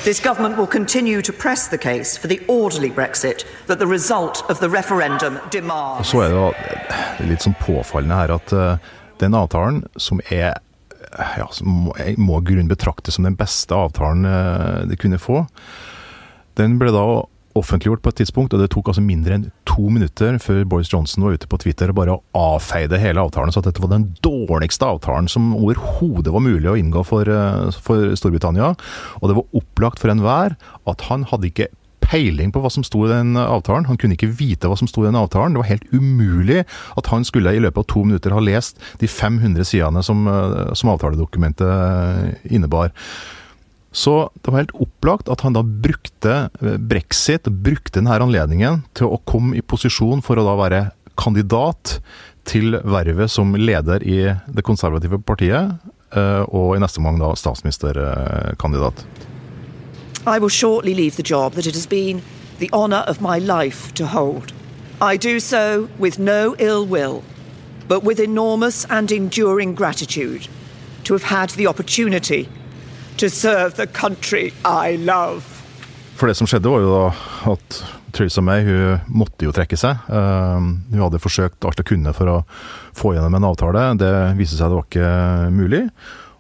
This 0.02 0.18
government 0.18 0.56
will 0.56 0.66
continue 0.66 1.22
to 1.22 1.32
press 1.32 1.68
the 1.68 1.78
case 1.78 2.16
for 2.16 2.26
the 2.26 2.40
orderly 2.48 2.90
Brexit 2.90 3.44
that 3.66 3.78
the 3.78 3.86
result 3.86 4.42
of 4.50 4.58
the 4.60 4.68
referendum 4.68 5.38
demands. 5.50 6.00
Og 6.00 6.06
så 6.06 6.24
er 6.24 6.34
det 7.18 7.28
litt 7.28 7.44
sånn 7.44 7.56
påfallende 7.60 8.16
her 8.16 8.34
at 8.34 8.52
uh, 8.56 8.90
den 9.20 9.36
avtalen 9.36 9.84
som 9.96 10.20
er 10.28 10.58
ja, 11.36 11.46
som 11.52 11.86
må, 11.86 11.94
må 12.16 12.40
grunn 12.44 12.68
betraktes 12.68 13.16
som 13.16 13.24
den 13.26 13.36
beste 13.36 13.74
avtalen 13.74 14.26
de 14.86 14.96
kunne 15.00 15.18
få, 15.18 15.40
den 16.58 16.78
ble 16.80 16.94
da 16.94 17.04
offentliggjort 17.58 18.02
på 18.04 18.12
et 18.12 18.20
tidspunkt, 18.20 18.54
og 18.54 18.62
det 18.62 18.70
tok 18.70 18.92
altså 18.92 19.02
mindre 19.02 19.36
enn 19.36 19.48
to 19.68 19.88
minutter 19.90 20.38
før 20.42 20.62
Boris 20.70 20.90
Johnson 20.92 21.24
var 21.26 21.34
ute 21.34 21.48
på 21.50 21.58
Twitter 21.62 21.90
og 21.90 21.98
bare 21.98 22.16
avfeide 22.38 23.00
hele 23.02 23.22
avtalen. 23.22 23.52
Så 23.52 23.62
at 23.62 23.70
dette 23.70 23.82
var 23.82 23.90
den 23.92 24.10
dårligste 24.22 24.86
avtalen 24.86 25.28
som 25.30 25.50
overhodet 25.58 26.32
var 26.34 26.44
mulig 26.44 26.70
å 26.70 26.78
inngå 26.78 27.04
for, 27.06 27.26
eh, 27.26 27.70
for 27.82 28.14
Storbritannia. 28.14 28.76
Og 29.20 29.28
det 29.28 29.36
var 29.36 29.60
opplagt 29.62 29.98
for 29.98 30.10
enhver 30.10 30.56
at 30.86 31.00
han 31.10 31.24
hadde 31.24 31.50
ikke 31.50 31.68
peiling 32.00 32.50
på 32.52 32.62
hva 32.62 32.70
som 32.72 32.84
sto 32.86 33.04
i 33.06 33.12
den 33.12 33.34
avtalen. 33.38 33.86
Han 33.86 33.98
kunne 34.00 34.16
ikke 34.16 34.32
vite 34.34 34.70
hva 34.70 34.78
som 34.78 34.88
sto 34.90 35.04
i 35.04 35.10
den 35.10 35.18
avtalen. 35.18 35.54
Det 35.54 35.62
var 35.62 35.70
helt 35.70 35.90
umulig 35.92 36.64
at 36.96 37.06
han 37.12 37.24
skulle 37.24 37.54
i 37.54 37.60
løpet 37.62 37.78
av 37.84 37.86
to 37.86 38.04
minutter 38.04 38.34
ha 38.34 38.40
lest 38.40 38.80
de 38.98 39.06
500 39.06 39.66
sidene 39.66 40.02
som, 40.02 40.26
eh, 40.26 40.72
som 40.74 40.90
avtaledokumentet 40.90 42.50
innebar. 42.50 42.90
Så 43.92 44.30
det 44.42 44.50
var 44.50 44.62
helt 44.62 44.76
opplagt 44.78 45.28
at 45.28 45.42
han 45.42 45.56
da 45.56 45.62
brukte 45.62 46.34
eh, 46.62 46.76
brexit, 46.78 47.48
brukte 47.50 47.98
denne 47.98 48.14
anledningen 48.22 48.84
til 48.94 49.10
å 49.10 49.20
komme 49.26 49.58
i 49.58 49.64
posisjon 49.66 50.22
for 50.22 50.38
å 50.38 50.46
da 50.46 50.56
være 50.58 50.82
kandidat 51.18 51.98
til 52.48 52.78
vervet 52.86 53.30
som 53.30 53.52
leder 53.58 54.02
i 54.06 54.20
det 54.46 54.64
konservative 54.64 55.18
partiet, 55.26 55.74
eh, 56.14 56.42
og 56.46 56.76
i 56.76 56.82
neste 56.82 57.02
omgang 57.02 57.18
da 57.20 57.34
statsministerkandidat. 57.36 59.04
I 60.26 60.38
will 60.38 60.52
shortly 60.52 60.94
leave 60.94 61.16
the 61.16 61.26
job 61.26 61.54
that 61.54 61.66
it 61.66 61.74
has 61.74 61.86
been 61.86 62.22
the 62.58 62.70
honor 62.72 63.02
of 63.08 63.20
my 63.20 63.38
life 63.38 63.92
to 63.94 64.06
hold. 64.06 64.52
I 65.00 65.16
do 65.16 65.40
so 65.40 65.88
with 65.98 66.18
no 66.18 66.54
ill 66.58 66.86
will, 66.86 67.22
but 67.88 68.04
with 68.04 68.20
enormous 68.20 68.86
and 68.90 69.10
enduring 69.10 69.74
gratitude 69.74 70.46
to 71.04 71.14
have 71.14 71.24
had 71.24 71.50
the 71.50 71.66
opportunity 71.66 72.48
to 73.20 73.28
serve 73.28 73.74
the 73.76 73.86
country 73.86 74.50
I 74.64 74.96
love. 74.96 75.42
For 76.16 76.28
det 76.28 76.38
som 76.38 76.48
skjedde, 76.48 76.70
var 76.72 76.80
jo 76.80 76.92
da 76.94 77.52
at 77.52 77.80
Theresa 78.16 78.40
May 78.40 78.64
hun 78.64 79.02
måtte 79.12 79.44
jo 79.44 79.52
trekke 79.52 79.76
seg. 79.76 80.06
Uh, 80.08 80.56
hun 80.88 81.02
hadde 81.04 81.20
forsøkt 81.20 81.66
alt 81.68 81.82
hun 81.82 81.88
kunne 81.90 82.14
for 82.16 82.32
å 82.32 82.38
få 82.96 83.12
gjennom 83.14 83.36
en 83.36 83.46
avtale. 83.50 83.82
Det 84.00 84.12
viste 84.38 84.56
seg 84.56 84.72
det 84.72 84.78
var 84.78 84.88
ikke 84.88 85.10
mulig. 85.52 85.82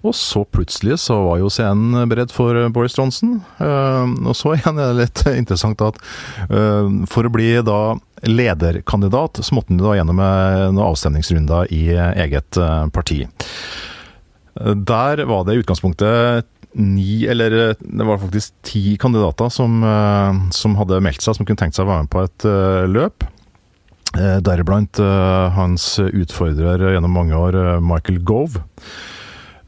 Og 0.00 0.16
så 0.16 0.40
plutselig 0.48 0.96
så 1.02 1.18
var 1.26 1.42
jo 1.42 1.50
scenen 1.52 2.08
beredt 2.08 2.32
for 2.32 2.56
Boris 2.72 2.96
Johnson. 2.96 3.42
Uh, 3.60 4.08
og 4.24 4.32
så 4.38 4.54
igjen 4.56 4.80
er 4.80 4.94
det 4.94 5.02
litt 5.02 5.24
interessant 5.42 5.84
at 5.84 6.00
uh, 6.48 6.88
for 7.12 7.28
å 7.28 7.34
bli 7.34 7.50
da 7.60 7.80
lederkandidat, 8.24 9.42
så 9.44 9.56
måtte 9.56 9.74
han 9.74 9.84
da 9.84 9.98
gjennom 9.98 10.20
noen 10.20 10.80
avstemningsrunder 10.84 11.68
i 11.76 11.86
eget 11.96 12.56
parti. 12.92 13.22
Der 14.60 15.22
var 15.24 15.46
det 15.48 15.54
i 15.56 15.62
utgangspunktet 15.62 16.50
ni, 16.78 17.24
eller 17.26 17.74
det 17.74 18.06
var 18.06 18.20
faktisk 18.22 18.54
ti 18.66 18.96
kandidater 19.00 19.50
som, 19.50 19.82
eh, 19.84 20.40
som 20.54 20.76
hadde 20.78 21.00
meldt 21.02 21.24
seg, 21.24 21.36
som 21.36 21.48
kunne 21.48 21.60
tenkt 21.60 21.78
seg 21.78 21.86
å 21.86 21.90
være 21.90 22.06
med 22.06 22.12
på 22.12 22.24
et 22.26 22.46
uh, 22.48 22.86
løp. 22.90 23.26
Deriblant 24.10 24.98
hans 25.54 25.84
utfordrer 26.02 26.82
gjennom 26.96 27.12
mange 27.14 27.36
år, 27.38 27.54
Michael 27.78 28.16
Gove. 28.26 28.58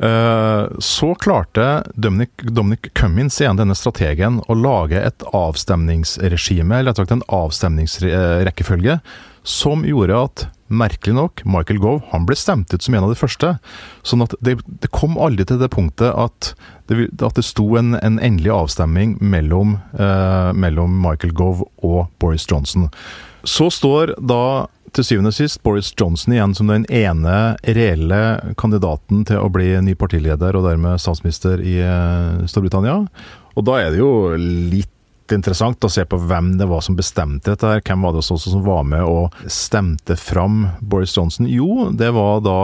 Så 0.03 1.13
klarte 1.23 1.67
Dominic, 1.95 2.33
Dominic 2.43 2.89
Cummins, 2.99 3.37
igjen 3.39 3.61
denne 3.61 3.77
strategen, 3.79 4.41
å 4.51 4.57
lage 4.59 4.99
et 4.99 5.23
avstemningsregime, 5.31 6.81
eller 6.81 6.91
rett 6.91 6.99
og 6.99 7.07
slett 7.07 7.15
en 7.15 7.23
avstemningsrekkefølge, 7.37 8.97
som 9.47 9.87
gjorde 9.87 10.19
at 10.19 10.45
merkelig 10.73 11.15
nok, 11.17 11.43
Michael 11.45 11.81
Gove 11.83 12.03
han 12.13 12.27
ble 12.27 12.37
stemt 12.39 12.73
ut 12.73 12.83
som 12.83 12.95
en 12.97 13.07
av 13.07 13.13
de 13.13 13.19
første. 13.19 13.55
Sånn 14.07 14.25
at 14.25 14.35
det, 14.45 14.57
det 14.65 14.91
kom 14.95 15.19
aldri 15.21 15.47
til 15.49 15.61
det 15.61 15.71
punktet 15.75 16.11
at 16.11 16.53
det, 16.91 17.09
at 17.23 17.37
det 17.39 17.45
sto 17.47 17.67
en, 17.79 17.95
en 18.01 18.19
endelig 18.23 18.53
avstemning 18.55 19.17
mellom, 19.21 19.79
eh, 19.95 20.51
mellom 20.57 20.97
Michael 21.05 21.35
Gove 21.37 21.69
og 21.85 22.09
Boris 22.23 22.47
Johnson. 22.49 22.89
Så 23.45 23.69
står 23.75 24.17
da 24.21 24.69
til 24.97 25.07
syvende 25.07 25.33
og 25.33 25.37
sist 25.37 25.63
Boris 25.65 25.93
Johnson 25.99 26.35
igjen 26.35 26.55
som 26.57 26.71
den 26.71 26.85
ene 26.93 27.37
reelle 27.65 28.23
kandidaten 28.61 29.25
til 29.29 29.41
å 29.41 29.51
bli 29.53 29.71
ny 29.85 29.95
partileder 29.99 30.57
og 30.59 30.67
dermed 30.69 31.01
statsminister 31.01 31.63
i 31.65 31.79
eh, 31.81 32.43
Storbritannia. 32.51 32.99
Og 33.57 33.65
da 33.69 33.79
er 33.81 33.93
det 33.93 34.03
jo 34.03 34.13
litt 34.37 34.91
interessant 35.33 35.85
å 35.85 35.91
se 35.93 36.05
på 36.09 36.19
hvem 36.29 36.57
det 36.61 36.69
var 36.69 36.83
som 36.85 36.97
bestemte 36.99 37.53
dette. 37.53 37.69
her. 37.69 37.81
Hvem 37.85 38.05
var 38.05 38.13
det 38.13 38.23
også 38.25 38.39
som 38.43 38.65
var 38.67 38.83
med 38.89 39.05
og 39.07 39.33
stemte 39.51 40.17
fram 40.21 40.67
Boris 40.81 41.17
Johnson? 41.17 41.49
Jo, 41.49 41.89
det 41.97 42.11
var 42.13 42.43
da 42.45 42.59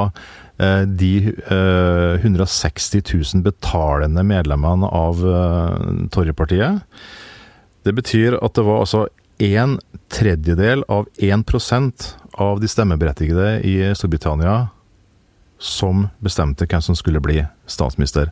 eh, 0.58 0.84
de 0.84 1.12
eh, 1.32 2.20
160 2.20 3.04
000 3.08 3.46
betalende 3.46 4.24
medlemmene 4.26 4.90
av 4.90 5.24
eh, 5.24 6.04
Torjepartiet. 6.12 6.84
Det 7.86 7.94
betyr 7.96 8.36
at 8.42 8.58
det 8.58 8.66
var 8.66 8.84
altså 8.84 9.06
en 9.38 9.78
tredjedel 10.08 10.84
av 10.88 11.08
1% 11.16 12.14
av 12.32 12.60
de 12.60 12.68
stemmeberettigede 12.68 13.60
i 13.66 13.76
Storbritannia 13.94 14.68
som 15.58 16.06
bestemte 16.22 16.66
hvem 16.66 16.82
som 16.82 16.96
skulle 16.98 17.22
bli 17.22 17.42
statsminister. 17.66 18.30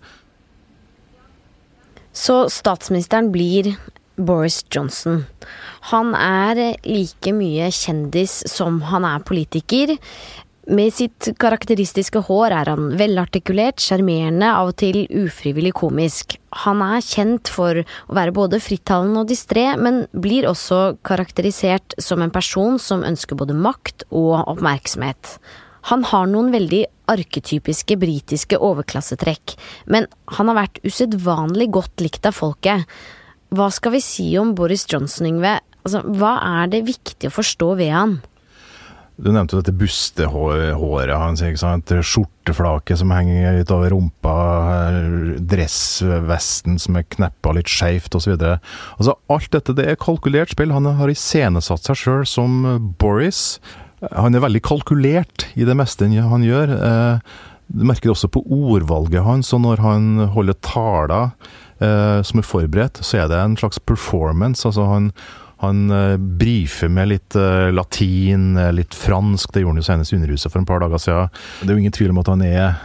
Så 2.16 2.46
statsministeren 2.50 3.32
blir 3.32 3.75
Boris 4.16 4.64
Johnson. 4.70 5.25
Han 5.92 6.14
er 6.16 6.78
like 6.86 7.32
mye 7.36 7.68
kjendis 7.75 8.40
som 8.50 8.80
han 8.88 9.04
er 9.04 9.25
politiker. 9.26 9.96
Med 10.66 10.90
sitt 10.90 11.28
karakteristiske 11.38 12.25
hår 12.26 12.50
er 12.50 12.68
han 12.73 12.88
velartikulert, 12.99 13.78
sjarmerende, 13.78 14.49
av 14.50 14.73
og 14.73 14.78
til 14.82 15.04
ufrivillig 15.14 15.70
komisk. 15.78 16.40
Han 16.64 16.82
er 16.82 17.04
kjent 17.06 17.46
for 17.54 17.85
å 17.85 18.16
være 18.18 18.35
både 18.35 18.58
frittalende 18.58 19.23
og 19.23 19.30
distré, 19.30 19.68
men 19.78 20.02
blir 20.11 20.49
også 20.50 20.96
karakterisert 21.06 21.94
som 22.02 22.25
en 22.25 22.35
person 22.35 22.80
som 22.82 23.06
ønsker 23.06 23.38
både 23.38 23.54
makt 23.54 24.08
og 24.11 24.42
oppmerksomhet. 24.56 25.37
Han 25.92 26.02
har 26.11 26.26
noen 26.26 26.50
veldig 26.50 26.82
arketypiske 27.14 27.94
britiske 28.02 28.58
overklassetrekk, 28.58 29.54
men 29.87 30.11
han 30.35 30.50
har 30.50 30.64
vært 30.64 30.82
usedvanlig 30.82 31.70
godt 31.78 32.02
likt 32.02 32.26
av 32.26 32.35
folket. 32.35 32.90
Hva 33.54 33.70
skal 33.70 33.94
vi 33.94 34.02
si 34.02 34.32
om 34.40 34.56
Boris 34.58 34.82
Johnson, 34.90 35.30
Yngve? 35.30 35.61
Altså, 35.87 36.02
hva 36.18 36.40
er 36.58 36.73
det 36.75 36.88
viktig 36.88 37.30
å 37.30 37.38
forstå 37.38 37.76
ved 37.78 37.94
han? 37.94 38.18
Du 39.16 39.30
nevnte 39.32 39.56
jo 39.56 39.62
dette 39.62 39.73
bustehåret 39.73 41.16
hans, 41.16 41.40
ikke 41.40 41.61
sant? 41.62 41.92
skjorteflaket 42.04 43.00
som 43.00 43.14
henger 43.16 43.56
litt 43.56 43.73
over 43.73 43.94
rumpa, 43.94 44.35
dressvesten 45.40 46.76
som 46.82 46.99
er 47.00 47.06
kneppa 47.14 47.54
litt 47.56 47.73
skeivt 47.73 48.18
osv. 48.18 48.35
Altså, 48.37 49.16
alt 49.32 49.49
dette 49.56 49.76
det 49.78 49.88
er 49.88 50.00
kalkulert 50.00 50.52
spill. 50.52 50.75
Han 50.76 50.90
har 50.99 51.12
iscenesatt 51.12 51.88
seg 51.88 52.00
sjøl 52.02 52.26
som 52.28 52.61
Boris. 53.00 53.56
Han 54.12 54.37
er 54.37 54.44
veldig 54.44 54.61
kalkulert 54.66 55.49
i 55.56 55.64
det 55.64 55.78
meste 55.80 56.11
han 56.12 56.44
gjør. 56.44 56.76
Eh, 56.76 57.40
du 57.73 57.88
merker 57.88 58.11
det 58.11 58.18
også 58.18 58.30
på 58.30 58.44
ordvalget 58.52 59.25
hans, 59.25 59.54
og 59.56 59.64
når 59.64 59.80
han 59.82 60.26
holder 60.37 60.61
taler 60.61 61.32
eh, 61.80 62.20
som 62.20 62.44
er 62.44 62.46
forberedt, 62.46 63.00
så 63.00 63.25
er 63.25 63.32
det 63.32 63.40
en 63.40 63.56
slags 63.56 63.80
performance. 63.80 64.68
altså 64.68 64.85
han 64.92 65.11
han 65.62 65.86
uh, 65.90 66.16
brifer 66.16 66.90
med 66.92 67.10
litt 67.14 67.36
uh, 67.38 67.70
latin, 67.72 68.50
uh, 68.58 68.72
litt 68.76 68.94
fransk. 68.96 69.52
Det 69.52 69.62
gjorde 69.62 69.76
han 69.76 69.80
jo 69.80 69.86
senest 69.88 70.12
i 70.12 70.18
Underhuset 70.18 70.52
for 70.52 70.60
en 70.60 70.68
par 70.68 70.82
dager 70.84 71.00
siden. 71.00 71.32
Det 71.62 71.70
er 71.70 71.75
jo 71.75 71.84
ingen 71.84 71.96
tvil 71.96 72.12
om 72.12 72.20
at 72.20 72.32
han 72.34 72.44
er 72.44 72.76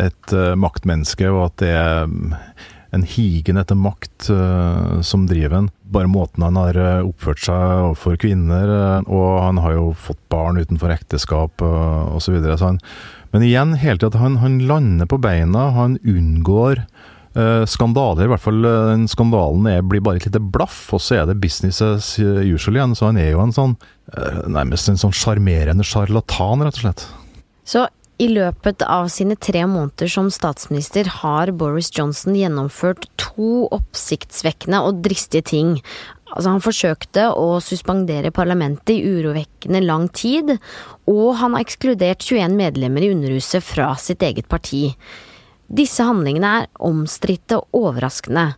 et 0.00 0.32
maktmenneske, 0.56 1.26
og 1.28 1.50
at 1.50 1.58
det 1.60 1.72
er 1.76 2.06
um, 2.08 2.30
en 2.94 3.02
higen 3.04 3.58
etter 3.60 3.76
makt 3.76 4.30
som 5.04 5.26
driver 5.28 5.58
han. 5.58 5.66
bare 5.82 6.08
måten 6.08 6.42
han 6.46 6.56
har 6.56 6.78
eh, 6.78 7.04
oppført 7.04 7.42
seg 7.44 7.72
overfor 7.88 8.16
kvinner, 8.22 8.70
eh, 8.70 9.10
og 9.10 9.42
han 9.42 9.58
har 9.60 9.74
jo 9.76 9.88
fått 9.98 10.20
barn 10.32 10.56
utenfor 10.56 10.94
ekteskap 10.94 11.60
osv. 11.60 12.22
Så 12.22 12.32
videre, 12.32 12.70
men 13.34 13.44
igjen, 13.44 13.74
hele 13.82 13.98
tida 13.98 14.22
han, 14.22 14.38
han 14.40 14.60
lander 14.70 15.10
på 15.10 15.18
beina, 15.20 15.68
han 15.74 15.98
unngår 16.00 16.86
Uh, 17.34 17.64
skandaler, 17.66 18.28
i 18.28 18.30
hvert 18.30 18.44
fall 18.44 18.62
uh, 18.62 18.92
den 18.92 19.08
skandalen 19.10 19.66
er, 19.66 19.80
blir 19.82 20.02
bare 20.06 20.20
et 20.20 20.28
lite 20.28 20.38
blaff, 20.38 20.86
og 20.94 21.02
så 21.02 21.18
er 21.18 21.26
det 21.26 21.40
business 21.42 21.82
as 21.82 22.12
usual 22.20 22.78
igjen. 22.78 22.94
Så 22.94 23.08
han 23.08 23.18
er 23.18 23.32
jo 23.32 23.42
en 23.42 23.54
sånn 23.54 23.74
uh, 24.14 24.44
nærmest 24.54 24.92
en 24.92 25.00
sånn 25.00 25.16
sjarmerende 25.16 25.86
sjarlatan, 25.86 26.62
rett 26.62 26.78
og 26.78 26.86
slett. 26.86 27.06
Så 27.66 27.88
i 28.22 28.28
løpet 28.30 28.84
av 28.86 29.08
sine 29.10 29.34
tre 29.34 29.64
måneder 29.66 30.06
som 30.10 30.28
statsminister 30.30 31.08
har 31.24 31.50
Boris 31.58 31.90
Johnson 31.96 32.36
gjennomført 32.38 33.08
to 33.18 33.64
oppsiktsvekkende 33.74 34.84
og 34.86 35.00
dristige 35.02 35.42
ting. 35.50 35.74
Altså, 36.30 36.52
han 36.52 36.62
forsøkte 36.62 37.26
å 37.34 37.58
suspendere 37.62 38.30
parlamentet 38.34 38.94
i 38.94 39.02
urovekkende 39.02 39.82
lang 39.82 40.06
tid, 40.14 40.54
og 41.10 41.26
han 41.42 41.58
har 41.58 41.66
ekskludert 41.66 42.22
21 42.22 42.54
medlemmer 42.58 43.02
i 43.02 43.10
Underhuset 43.14 43.66
fra 43.66 43.90
sitt 43.98 44.22
eget 44.22 44.46
parti. 44.50 44.92
Disse 45.68 46.04
handlingene 46.04 46.50
er 46.60 46.66
omstridte 46.84 47.60
og 47.60 47.86
overraskende. 47.88 48.52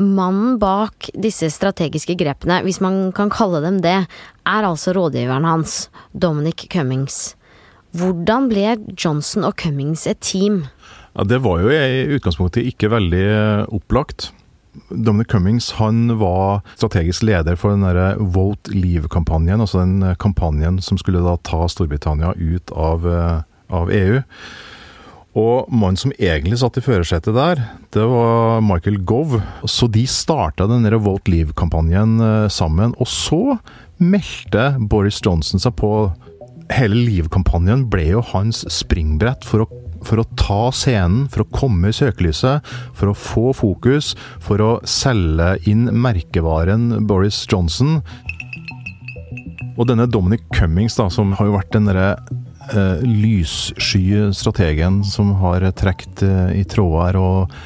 Mannen 0.00 0.56
bak 0.60 1.10
disse 1.12 1.50
strategiske 1.52 2.16
grepene, 2.16 2.62
hvis 2.64 2.80
man 2.80 3.10
kan 3.16 3.28
kalle 3.32 3.60
dem 3.66 3.82
det, 3.84 3.98
er 4.48 4.64
altså 4.68 4.94
rådgiveren 4.96 5.44
hans, 5.44 5.90
Dominic 6.16 6.70
Cummings. 6.72 7.34
Hvordan 7.92 8.48
ble 8.48 8.78
Johnson 8.94 9.44
og 9.44 9.58
Cummings 9.60 10.06
et 10.08 10.22
team? 10.24 10.64
Ja, 11.12 11.26
det 11.26 11.42
var 11.44 11.60
jo 11.60 11.72
i 11.74 12.16
utgangspunktet 12.16 12.68
ikke 12.70 12.92
veldig 12.92 13.24
opplagt. 13.74 14.30
Dominic 14.88 15.28
Cummings 15.32 15.72
han 15.80 16.06
var 16.20 16.62
strategisk 16.76 17.26
leder 17.26 17.58
for 17.58 17.74
den 17.74 17.84
der 17.84 18.16
Vote 18.22 18.72
Leave-kampanjen, 18.72 19.60
altså 19.60 19.82
den 19.82 20.14
kampanjen 20.22 20.78
som 20.80 20.98
skulle 21.00 21.22
da 21.24 21.34
ta 21.44 21.66
Storbritannia 21.68 22.32
ut 22.38 22.70
av, 22.72 23.06
eh, 23.10 23.42
av 23.68 23.90
EU. 23.90 24.22
Og 25.38 25.68
mannen 25.70 25.98
som 26.00 26.12
egentlig 26.18 26.58
satt 26.58 26.80
i 26.80 26.82
førersetet 26.82 27.36
der, 27.36 27.60
det 27.94 28.02
var 28.10 28.62
Michael 28.66 28.98
Gove. 29.06 29.38
Så 29.62 29.86
de 29.86 30.02
starta 30.10 30.66
den 30.66 30.88
Revolt 30.90 31.30
Leave-kampanjen 31.30 32.16
eh, 32.18 32.48
sammen. 32.50 32.96
Og 32.98 33.06
så 33.06 33.40
meldte 34.02 34.72
Boris 34.90 35.20
Johnson 35.22 35.62
seg 35.62 35.76
på. 35.78 36.10
Hele 36.74 36.98
Leave-kampanjen 36.98 37.86
ble 37.90 38.08
jo 38.08 38.24
hans 38.32 38.64
springbrett 38.74 39.46
for 39.46 39.62
å, 39.62 39.68
for 40.06 40.22
å 40.22 40.26
ta 40.38 40.60
scenen, 40.74 41.28
for 41.30 41.44
å 41.44 41.50
komme 41.54 41.90
i 41.90 41.94
søkelyset, 41.94 42.66
for 42.98 43.12
å 43.12 43.16
få 43.18 43.54
fokus, 43.54 44.16
for 44.42 44.62
å 44.62 44.72
selge 44.82 45.54
inn 45.70 45.86
merkevaren 45.94 47.06
Boris 47.06 47.44
Johnson. 47.50 48.00
Og 49.78 49.86
denne 49.86 50.10
Dominic 50.10 50.42
Cummings, 50.56 50.98
da, 50.98 51.06
som 51.10 51.36
har 51.38 51.46
jo 51.46 51.54
vært 51.54 51.74
den 51.76 51.86
derre 51.86 52.16
eh, 52.74 53.04
lyssky 53.04 54.32
strategen 54.36 55.02
som 55.04 55.34
har 55.42 55.70
trukket 55.72 56.22
eh, 56.26 56.58
i 56.60 56.64
tråder 56.64 57.20
og 57.20 57.60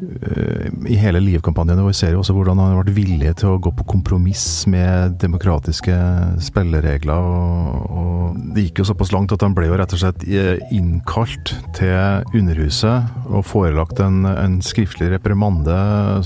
Eh, 0.00 0.49
i 0.88 0.96
hele 1.00 1.20
Liv-kampanjen. 1.20 1.80
Vi 1.86 1.96
ser 1.96 2.14
jo 2.14 2.22
også 2.22 2.34
hvordan 2.36 2.60
han 2.60 2.72
har 2.72 2.80
vært 2.80 2.94
villig 2.96 3.34
til 3.40 3.54
å 3.54 3.60
gå 3.62 3.72
på 3.76 3.86
kompromiss 3.94 4.64
med 4.70 5.18
demokratiske 5.22 5.96
spilleregler. 6.42 7.20
Og, 7.20 7.90
og 7.90 8.40
det 8.54 8.66
gikk 8.66 8.82
jo 8.82 8.88
såpass 8.90 9.12
langt 9.14 9.34
at 9.34 9.44
han 9.44 9.54
ble 9.56 9.68
jo 9.68 9.78
rett 9.80 9.94
og 9.96 10.02
slett 10.02 10.24
eh, 10.28 10.62
innkalt 10.74 11.54
til 11.76 12.24
Underhuset 12.36 13.28
og 13.28 13.46
forelagt 13.48 14.00
en, 14.04 14.24
en 14.30 14.58
skriftlig 14.64 15.10
reprimande. 15.14 15.76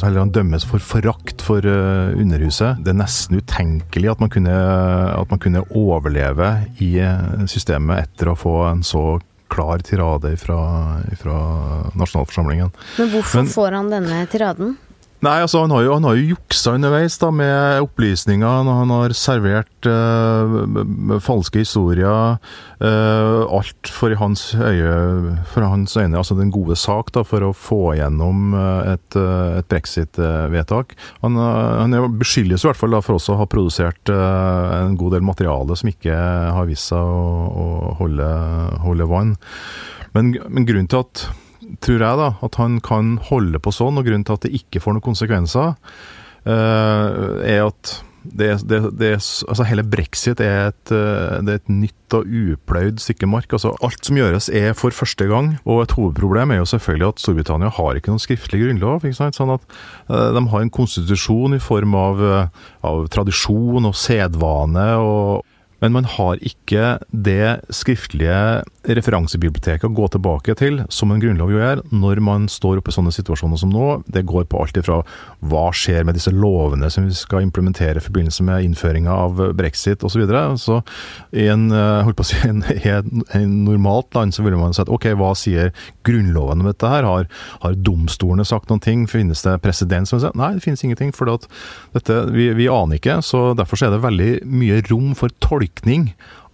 Heller 0.02 0.24
han 0.24 0.34
dømmes 0.34 0.66
for 0.68 0.82
forakt 0.82 1.44
for 1.44 1.64
uh, 1.64 2.14
Underhuset. 2.14 2.80
Det 2.84 2.94
er 2.94 3.00
nesten 3.00 3.40
utenkelig 3.40 4.12
at 4.14 4.22
man, 4.22 4.32
kunne, 4.32 4.54
at 4.54 5.30
man 5.30 5.42
kunne 5.42 5.64
overleve 5.74 6.50
i 6.84 6.94
systemet 7.50 8.04
etter 8.04 8.30
å 8.30 8.38
få 8.38 8.58
en 8.68 8.84
så 8.86 9.04
klar 9.54 9.84
tirade 9.86 10.34
fra, 10.40 10.58
fra 11.20 11.38
nasjonalforsamlingen. 11.94 12.72
Men 12.98 13.12
hvorfor 13.14 13.42
Men, 13.42 13.52
får 13.54 13.78
han 13.78 13.92
denne 13.92 14.24
tiraden? 14.32 14.76
Nei, 15.24 15.38
altså 15.40 15.62
Han 15.62 15.72
har 15.72 15.84
jo, 15.86 15.92
han 15.96 16.04
har 16.04 16.18
jo 16.18 16.34
juksa 16.34 16.74
underveis 16.76 17.16
da 17.22 17.30
med 17.32 17.84
opplysninger. 17.86 18.68
Han 18.68 18.92
har 18.92 19.14
servert 19.16 19.88
uh, 19.88 21.18
falske 21.24 21.62
historier. 21.62 22.36
Uh, 22.82 23.44
alt 23.48 23.88
for 23.88 24.12
i 24.12 24.18
hans 24.20 24.50
øye, 24.58 24.96
for 25.48 25.64
hans 25.64 25.96
øyne, 25.96 26.18
altså 26.20 26.36
den 26.36 26.52
gode 26.52 26.76
sak 26.76 27.12
da, 27.14 27.22
for 27.24 27.46
å 27.46 27.54
få 27.56 27.94
gjennom 27.96 28.52
uh, 28.56 28.92
et, 28.92 29.16
et 29.60 29.70
brexit-vedtak. 29.70 30.92
Han, 31.22 31.38
han 31.40 31.96
beskyldes 32.20 32.66
i 32.66 32.70
hvert 32.70 32.80
fall 32.80 32.96
da, 32.96 33.00
for 33.04 33.16
også 33.16 33.36
å 33.36 33.40
ha 33.40 33.48
produsert 33.48 34.12
en 34.12 34.98
god 35.00 35.16
del 35.16 35.24
materiale 35.24 35.78
som 35.78 35.88
ikke 35.88 36.12
har 36.58 36.68
vist 36.68 36.90
seg 36.92 37.00
å, 37.00 37.24
å 37.48 37.96
holde, 38.02 38.28
holde 38.84 39.08
vann. 39.08 39.32
Men, 40.14 40.34
men 40.50 40.68
grunnen 40.68 40.90
til 40.90 41.06
at 41.06 41.24
tror 41.84 42.00
jeg, 42.00 42.20
da, 42.20 42.32
at 42.44 42.58
han 42.60 42.80
kan 42.84 43.14
holde 43.30 43.60
på 43.62 43.72
sånn, 43.74 44.00
og 44.00 44.08
grunnen 44.08 44.26
til 44.26 44.38
at 44.38 44.46
det 44.46 44.54
ikke 44.60 44.82
får 44.84 44.96
noen 44.96 45.08
konsekvenser, 45.12 45.76
uh, 46.48 47.14
er 47.44 47.64
at 47.66 47.98
det, 48.24 48.62
det, 48.64 48.78
det, 48.96 49.10
altså 49.20 49.66
hele 49.68 49.84
brexit 49.84 50.40
er 50.40 50.70
et, 50.70 50.92
eh, 50.96 51.40
det 51.44 51.52
er 51.52 51.58
et 51.60 51.72
nytt 51.72 52.14
og 52.16 52.24
upløyd 52.24 53.02
stykke 53.02 53.28
mark. 53.28 53.52
Altså 53.52 53.74
alt 53.84 54.06
som 54.06 54.16
gjøres 54.16 54.48
er 54.48 54.72
for 54.78 54.96
første 54.96 55.26
gang. 55.28 55.50
Og 55.68 55.82
et 55.82 55.92
hovedproblem 55.92 56.54
er 56.54 56.62
jo 56.62 56.70
selvfølgelig 56.72 57.10
at 57.10 57.20
Storbritannia 57.20 57.72
har 57.76 58.00
ikke 58.00 58.14
noen 58.14 58.22
skriftlig 58.22 58.62
grunnlov. 58.62 59.04
Sånn 59.12 59.52
at 59.52 59.66
uh, 60.08 60.30
De 60.32 60.44
har 60.54 60.64
en 60.64 60.72
konstitusjon 60.72 61.58
i 61.58 61.60
form 61.60 61.96
av, 62.00 62.24
av 62.80 63.04
tradisjon 63.12 63.92
og 63.92 63.98
sedvane. 63.98 64.88
og 64.96 65.44
men 65.84 65.92
man 65.92 66.06
har 66.08 66.40
ikke 66.40 66.96
det 67.12 67.60
skriftlige 67.74 68.64
referansebiblioteket 68.88 69.84
å 69.84 69.92
gå 69.92 70.06
tilbake 70.14 70.54
til, 70.56 70.78
som 70.92 71.12
en 71.12 71.20
grunnlov 71.20 71.52
jo 71.52 71.60
gjør, 71.60 71.82
når 71.92 72.20
man 72.24 72.46
står 72.48 72.80
oppe 72.80 72.92
i 72.92 72.96
sånne 72.96 73.12
situasjoner 73.12 73.60
som 73.60 73.72
nå. 73.72 73.88
Det 74.08 74.24
går 74.28 74.46
på 74.48 74.62
alt 74.62 74.78
ifra 74.80 75.02
hva 75.44 75.66
skjer 75.76 76.06
med 76.08 76.16
disse 76.16 76.32
lovene 76.32 76.88
som 76.92 77.04
vi 77.04 77.16
skal 77.16 77.44
implementere 77.44 78.00
i 78.00 78.04
forbindelse 78.04 78.46
med 78.48 78.64
innføringa 78.64 79.12
av 79.12 79.42
brexit 79.58 80.00
osv. 80.00 80.14
Så, 80.14 80.22
videre. 80.22 80.42
så 80.62 80.78
i 81.34 81.48
en, 81.50 81.66
eh, 81.74 82.04
holdt 82.06 82.16
på 82.20 82.24
å 82.24 82.28
si, 82.30 82.38
en, 82.46 82.62
en, 82.70 83.54
normalt 83.66 84.14
land 84.14 84.32
så 84.32 84.44
ville 84.46 84.56
man 84.56 84.76
sagt 84.76 84.92
ok, 84.94 85.10
hva 85.18 85.32
sier 85.36 85.74
grunnloven 86.06 86.62
om 86.62 86.70
dette 86.70 86.88
her? 86.88 87.04
Har, 87.04 87.28
har 87.64 87.76
domstolene 87.76 88.46
sagt 88.46 88.70
noen 88.70 88.80
ting? 88.84 89.04
Finnes 89.10 89.42
det 89.44 89.58
presedens 89.64 90.14
nei, 90.14 90.54
det 90.54 90.64
finnes 90.64 90.84
ingenting, 90.86 91.10
for 91.12 91.28
dette, 91.28 92.20
vi, 92.32 92.52
vi 92.56 92.70
aner 92.72 93.02
ikke. 93.02 93.18
Så 93.26 93.50
derfor 93.58 93.76
så 93.80 93.90
er 93.90 93.96
det 93.96 94.04
veldig 94.06 94.32
mye 94.48 94.80
rom 94.88 95.12
for 95.18 95.34
tolkning 95.44 95.73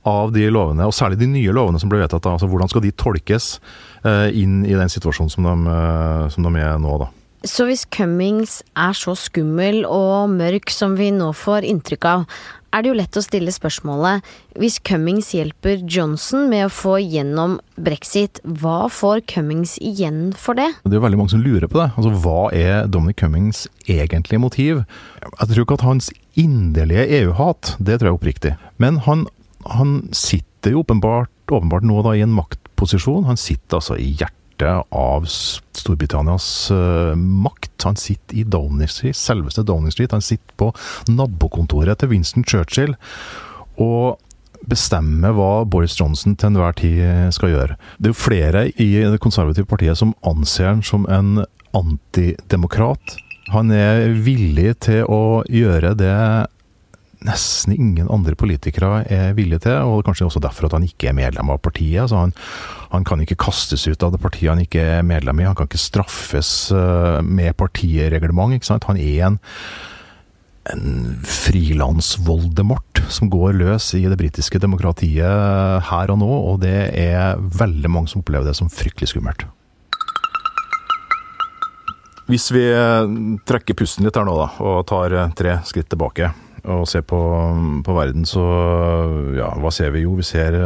av 0.09 0.33
de 0.33 0.47
lovene, 0.49 0.87
og 0.89 0.97
særlig 0.97 1.21
de 1.21 1.29
nye 1.29 1.53
lovene 1.53 1.81
som 1.81 1.91
ble 1.93 2.01
vedtatt. 2.01 2.27
altså 2.27 2.49
Hvordan 2.49 2.71
skal 2.73 2.85
de 2.85 2.93
tolkes 2.97 3.61
eh, 4.05 4.29
inn 4.33 4.63
i 4.65 4.77
den 4.77 4.89
situasjonen 4.89 5.33
som 5.33 5.45
de, 5.45 5.57
eh, 5.75 6.29
som 6.33 6.47
de 6.47 6.55
er 6.61 6.79
nå, 6.81 6.99
da. 7.05 7.11
Så 7.45 7.65
hvis 7.65 7.87
Cummings 7.89 8.59
er 8.77 8.97
så 8.97 9.15
skummel 9.17 9.87
og 9.89 10.33
mørk 10.35 10.73
som 10.73 10.97
vi 10.99 11.09
nå 11.15 11.31
får 11.33 11.65
inntrykk 11.69 12.09
av, 12.09 12.41
er 12.71 12.83
det 12.83 12.91
jo 12.91 12.99
lett 12.99 13.19
å 13.19 13.25
stille 13.25 13.53
spørsmålet 13.55 14.27
hvis 14.61 14.79
Cummings 14.87 15.33
hjelper 15.35 15.83
Johnson 15.83 16.49
med 16.51 16.67
å 16.67 16.73
få 16.73 16.99
gjennom 17.03 17.59
brexit, 17.81 18.41
hva 18.45 18.89
får 18.93 19.25
Cummings 19.31 19.77
igjen 19.83 20.31
for 20.39 20.59
det? 20.59 20.69
Det 20.85 20.95
er 20.95 21.01
jo 21.01 21.07
veldig 21.07 21.21
mange 21.21 21.35
som 21.35 21.45
lurer 21.45 21.69
på 21.71 21.81
det. 21.81 21.91
Altså, 21.97 22.15
Hva 22.23 22.47
er 22.55 22.87
Dominic 22.91 23.21
Cummings 23.23 23.67
egentlige 23.89 24.43
motiv? 24.43 24.85
Jeg 25.25 25.53
tror 25.53 25.65
ikke 25.65 25.81
at 25.81 25.89
hans 25.89 26.11
inderlige 26.39 27.09
EU-hat, 27.21 27.77
det 27.79 27.99
tror 27.99 28.11
jeg 28.11 28.15
er 28.15 28.19
oppriktig. 28.21 28.57
Men 28.81 29.03
han 29.07 29.27
han 29.69 30.09
sitter 30.13 30.75
jo 30.75 30.85
åpenbart, 30.85 31.31
åpenbart 31.51 31.85
nå 31.85 32.03
da 32.05 32.15
i 32.17 32.25
en 32.25 32.35
maktposisjon. 32.35 33.27
Han 33.29 33.41
sitter 33.41 33.81
altså 33.81 33.99
i 34.01 34.13
hjertet 34.15 34.40
av 34.69 35.27
Storbritannias 35.31 36.71
uh, 36.75 37.15
makt. 37.17 37.73
Han 37.85 37.97
sitter 37.97 38.37
i 38.37 38.45
Downing 38.45 38.91
Street, 38.91 39.17
selveste 39.17 39.65
Downing 39.67 39.95
Street. 39.95 40.13
Han 40.13 40.25
sitter 40.25 40.57
på 40.61 40.73
nabokontoret 41.09 42.01
til 42.01 42.13
Winston 42.13 42.45
Churchill 42.45 42.97
og 43.81 44.21
bestemmer 44.69 45.33
hva 45.33 45.65
Boris 45.65 45.97
Johnson 45.97 46.35
til 46.37 46.51
enhver 46.51 46.77
tid 46.77 47.33
skal 47.33 47.55
gjøre. 47.55 47.79
Det 47.97 48.11
er 48.11 48.13
jo 48.13 48.21
flere 48.21 48.67
i 48.77 48.91
det 49.01 49.23
konservative 49.25 49.69
partiet 49.71 49.97
som 49.97 50.13
anser 50.27 50.69
han 50.69 50.83
som 50.85 51.07
en 51.09 51.47
antidemokrat. 51.77 53.17
Han 53.55 53.73
er 53.75 54.13
villig 54.21 54.75
til 54.85 55.07
å 55.09 55.41
gjøre 55.49 55.95
det 55.99 56.17
nesten 57.27 57.75
ingen 57.75 58.09
andre 58.13 58.35
politikere 58.39 59.03
er 59.13 59.35
villige 59.37 59.67
til, 59.67 59.77
og 59.85 60.05
kanskje 60.07 60.27
også 60.29 60.43
derfor 60.43 60.69
at 60.69 60.79
han 60.79 60.87
ikke 60.87 61.11
er 61.11 61.17
medlem 61.17 61.53
av 61.53 61.61
partiet. 61.63 62.01
Altså 62.07 62.23
han, 62.23 62.33
han, 62.95 63.05
kan 63.05 63.21
ikke 63.21 63.39
kastes 63.45 63.87
ut 63.91 64.03
av 64.07 64.15
det 64.15 64.23
partiet 64.23 64.53
han 64.53 64.65
ikke 64.65 64.87
er 64.99 65.07
medlem 65.07 65.43
i, 65.43 65.49
han 65.49 65.59
kan 65.59 65.69
ikke 65.69 65.83
straffes 65.83 66.71
eh, 66.73 67.21
med 67.25 67.57
partireglement. 67.61 68.57
ikke 68.57 68.71
sant? 68.71 68.89
Han 68.89 69.01
er 69.01 69.29
en, 69.29 69.39
en 70.73 71.21
frilans-Voldemort 71.29 73.05
som 73.13 73.31
går 73.33 73.57
løs 73.61 73.93
i 73.99 74.07
det 74.09 74.19
britiske 74.21 74.61
demokratiet 74.63 75.89
her 75.93 76.13
og 76.15 76.23
nå, 76.25 76.35
og 76.53 76.61
det 76.65 76.91
er 76.97 77.41
veldig 77.41 77.93
mange 77.93 78.13
som 78.13 78.25
opplever 78.25 78.49
det 78.49 78.57
som 78.57 78.73
fryktelig 78.73 79.13
skummelt. 79.13 79.49
Hvis 82.31 82.53
vi 82.55 82.63
trekker 83.43 83.75
pusten 83.75 84.07
litt 84.07 84.15
her 84.15 84.25
nå, 84.29 84.37
da, 84.39 84.53
og 84.63 84.85
tar 84.87 85.17
tre 85.35 85.57
skritt 85.67 85.91
tilbake 85.91 86.31
og 86.65 86.87
ser 86.89 87.05
på, 87.09 87.21
på 87.87 87.97
verden, 87.97 88.25
så 88.29 88.45
ja, 89.37 89.51
hva 89.61 89.73
ser 89.75 89.93
vi 89.95 90.05
jo? 90.05 90.17
Vi 90.19 90.27
ser 90.27 90.57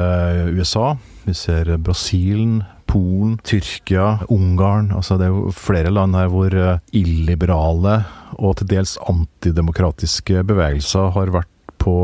USA, 0.55 0.95
vi 1.27 1.37
ser 1.39 1.77
Brasilen. 1.79 2.63
Polen, 2.85 3.39
Tyrkia, 3.43 4.21
Ungarn. 4.31 4.91
Altså 4.95 5.17
det 5.19 5.27
er 5.27 5.33
jo 5.33 5.49
flere 5.57 5.91
land 5.91 6.15
her 6.15 6.29
hvor 6.31 6.53
illiberale 6.95 7.95
og 8.39 8.59
til 8.61 8.69
dels 8.71 8.93
antidemokratiske 9.11 10.45
bevegelser 10.47 11.11
har 11.17 11.33
vært 11.35 11.51
på 11.85 11.97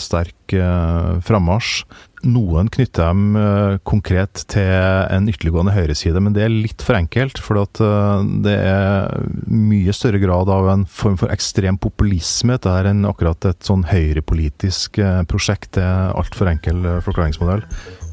sterk 0.00 0.54
eh, 0.54 1.14
frammarsj. 1.26 1.84
Noen 2.24 2.70
knytter 2.72 3.10
dem 3.10 3.36
eh, 3.36 3.76
konkret 3.84 4.44
til 4.52 4.70
en 5.12 5.28
ytterliggående 5.28 5.74
høyreside, 5.74 6.22
men 6.24 6.32
det 6.36 6.46
er 6.46 6.52
litt 6.52 6.82
for 6.84 6.96
enkelt. 6.96 7.40
For 7.42 7.60
eh, 7.60 8.24
det 8.44 8.54
er 8.56 9.26
mye 9.50 9.92
større 9.96 10.20
grad 10.22 10.52
av 10.52 10.70
en 10.72 10.86
form 10.88 11.18
for 11.20 11.32
ekstrem 11.34 11.78
populisme 11.80 12.56
dette 12.56 12.70
er 12.70 12.88
enn 12.90 13.04
akkurat 13.08 13.50
et 13.50 13.66
sånn 13.66 13.84
høyrepolitisk 13.90 15.00
eh, 15.02 15.20
prosjekt. 15.28 15.74
Det 15.76 15.84
er 15.84 16.14
altfor 16.16 16.52
enkel 16.52 16.86
forklaringsmodell. 17.04 17.64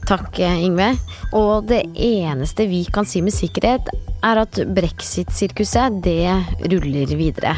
Takk, 0.10 0.40
Ingve. 0.42 0.90
Og 1.38 1.70
det 1.70 1.84
eneste 1.94 2.66
vi 2.68 2.82
kan 2.92 3.08
si 3.08 3.22
med 3.24 3.36
sikkerhet, 3.36 3.92
er 4.26 4.42
at 4.44 4.60
brexit-sirkuset, 4.76 6.02
det 6.04 6.26
ruller 6.74 7.16
videre. 7.20 7.56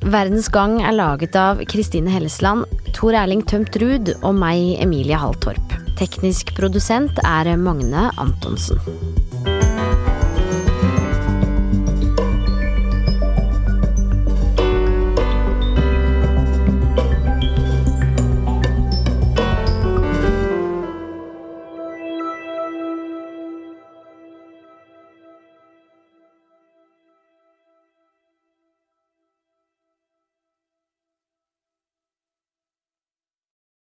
Verdens 0.00 0.48
Gang 0.48 0.78
er 0.80 0.96
laget 0.96 1.36
av 1.36 1.60
Kristine 1.68 2.14
Hellesland, 2.14 2.64
Tor 2.96 3.18
Erling 3.18 3.44
Tømt 3.44 3.76
Ruud 3.82 4.14
og 4.22 4.32
meg, 4.38 4.78
Emilie 4.80 5.18
Halltorp. 5.20 5.79
Teknisk 6.00 6.54
produsent 6.56 7.18
er 7.20 7.56
Magne 7.60 8.06
Antonsen. 8.16 8.80